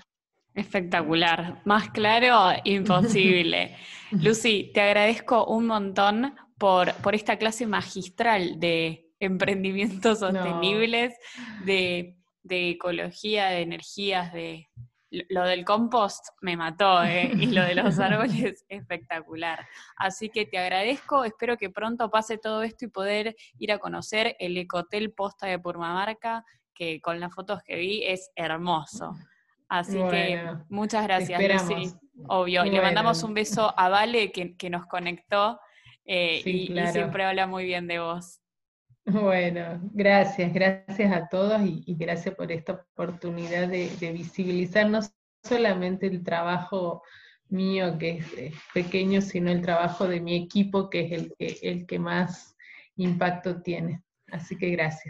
Espectacular, 0.53 1.61
más 1.65 1.89
claro, 1.91 2.59
imposible. 2.63 3.75
Lucy, 4.11 4.71
te 4.73 4.81
agradezco 4.81 5.45
un 5.45 5.67
montón 5.67 6.33
por, 6.57 6.93
por 6.95 7.13
esta 7.13 7.37
clase 7.37 7.67
magistral 7.67 8.59
de 8.59 9.05
emprendimientos 9.19 10.19
sostenibles, 10.19 11.13
de, 11.63 12.15
de, 12.41 12.71
ecología, 12.71 13.49
de 13.49 13.61
energías, 13.61 14.33
de 14.33 14.67
lo 15.09 15.43
del 15.43 15.63
compost 15.63 16.27
me 16.41 16.57
mató, 16.57 17.03
¿eh? 17.03 17.31
y 17.33 17.47
lo 17.47 17.63
de 17.63 17.75
los 17.75 17.99
árboles 17.99 18.65
espectacular. 18.69 19.67
Así 19.95 20.29
que 20.29 20.45
te 20.45 20.57
agradezco, 20.57 21.23
espero 21.23 21.57
que 21.57 21.69
pronto 21.69 22.09
pase 22.09 22.37
todo 22.37 22.63
esto 22.63 22.85
y 22.85 22.89
poder 22.89 23.35
ir 23.57 23.71
a 23.71 23.79
conocer 23.79 24.35
el 24.39 24.57
Ecotel 24.57 25.13
Posta 25.13 25.47
de 25.47 25.59
Purmamarca, 25.59 26.43
que 26.73 27.01
con 27.01 27.19
las 27.19 27.33
fotos 27.33 27.61
que 27.63 27.75
vi 27.77 28.03
es 28.03 28.31
hermoso. 28.35 29.15
Así 29.69 29.97
que 30.09 30.41
muchas 30.69 31.03
gracias, 31.03 31.41
Lucy. 31.41 31.93
Obvio. 32.27 32.65
Y 32.65 32.69
le 32.69 32.81
mandamos 32.81 33.23
un 33.23 33.33
beso 33.33 33.73
a 33.77 33.89
Vale 33.89 34.31
que, 34.31 34.69
nos 34.69 34.85
conectó 34.87 35.59
eh, 36.05 36.41
y, 36.45 36.73
siempre 36.91 37.25
habla 37.25 37.47
muy 37.47 37.65
bien 37.65 37.87
de 37.87 37.99
vos. 37.99 38.41
Bueno, 39.09 39.79
gracias, 39.93 40.53
gracias 40.53 41.13
a 41.13 41.29
todos 41.29 41.61
y, 41.63 41.95
gracias 41.95 42.35
por 42.35 42.51
esta 42.51 42.85
oportunidad 42.93 43.69
de, 43.69 44.11
visibilizar 44.11 44.89
no 44.89 44.99
solamente 45.41 46.07
el 46.07 46.21
trabajo 46.25 47.03
mío 47.47 47.97
que 47.97 48.17
es, 48.17 48.53
pequeño, 48.73 49.21
sino 49.21 49.49
el 49.49 49.61
trabajo 49.61 50.09
de 50.09 50.19
mi 50.19 50.35
equipo 50.35 50.89
que 50.89 51.05
es 51.05 51.11
el 51.13 51.33
que, 51.39 51.57
el 51.61 51.85
que 51.85 51.99
más 51.99 52.57
impacto 52.97 53.61
tiene. 53.61 54.03
Así 54.29 54.57
que 54.57 54.71
gracias. 54.71 55.05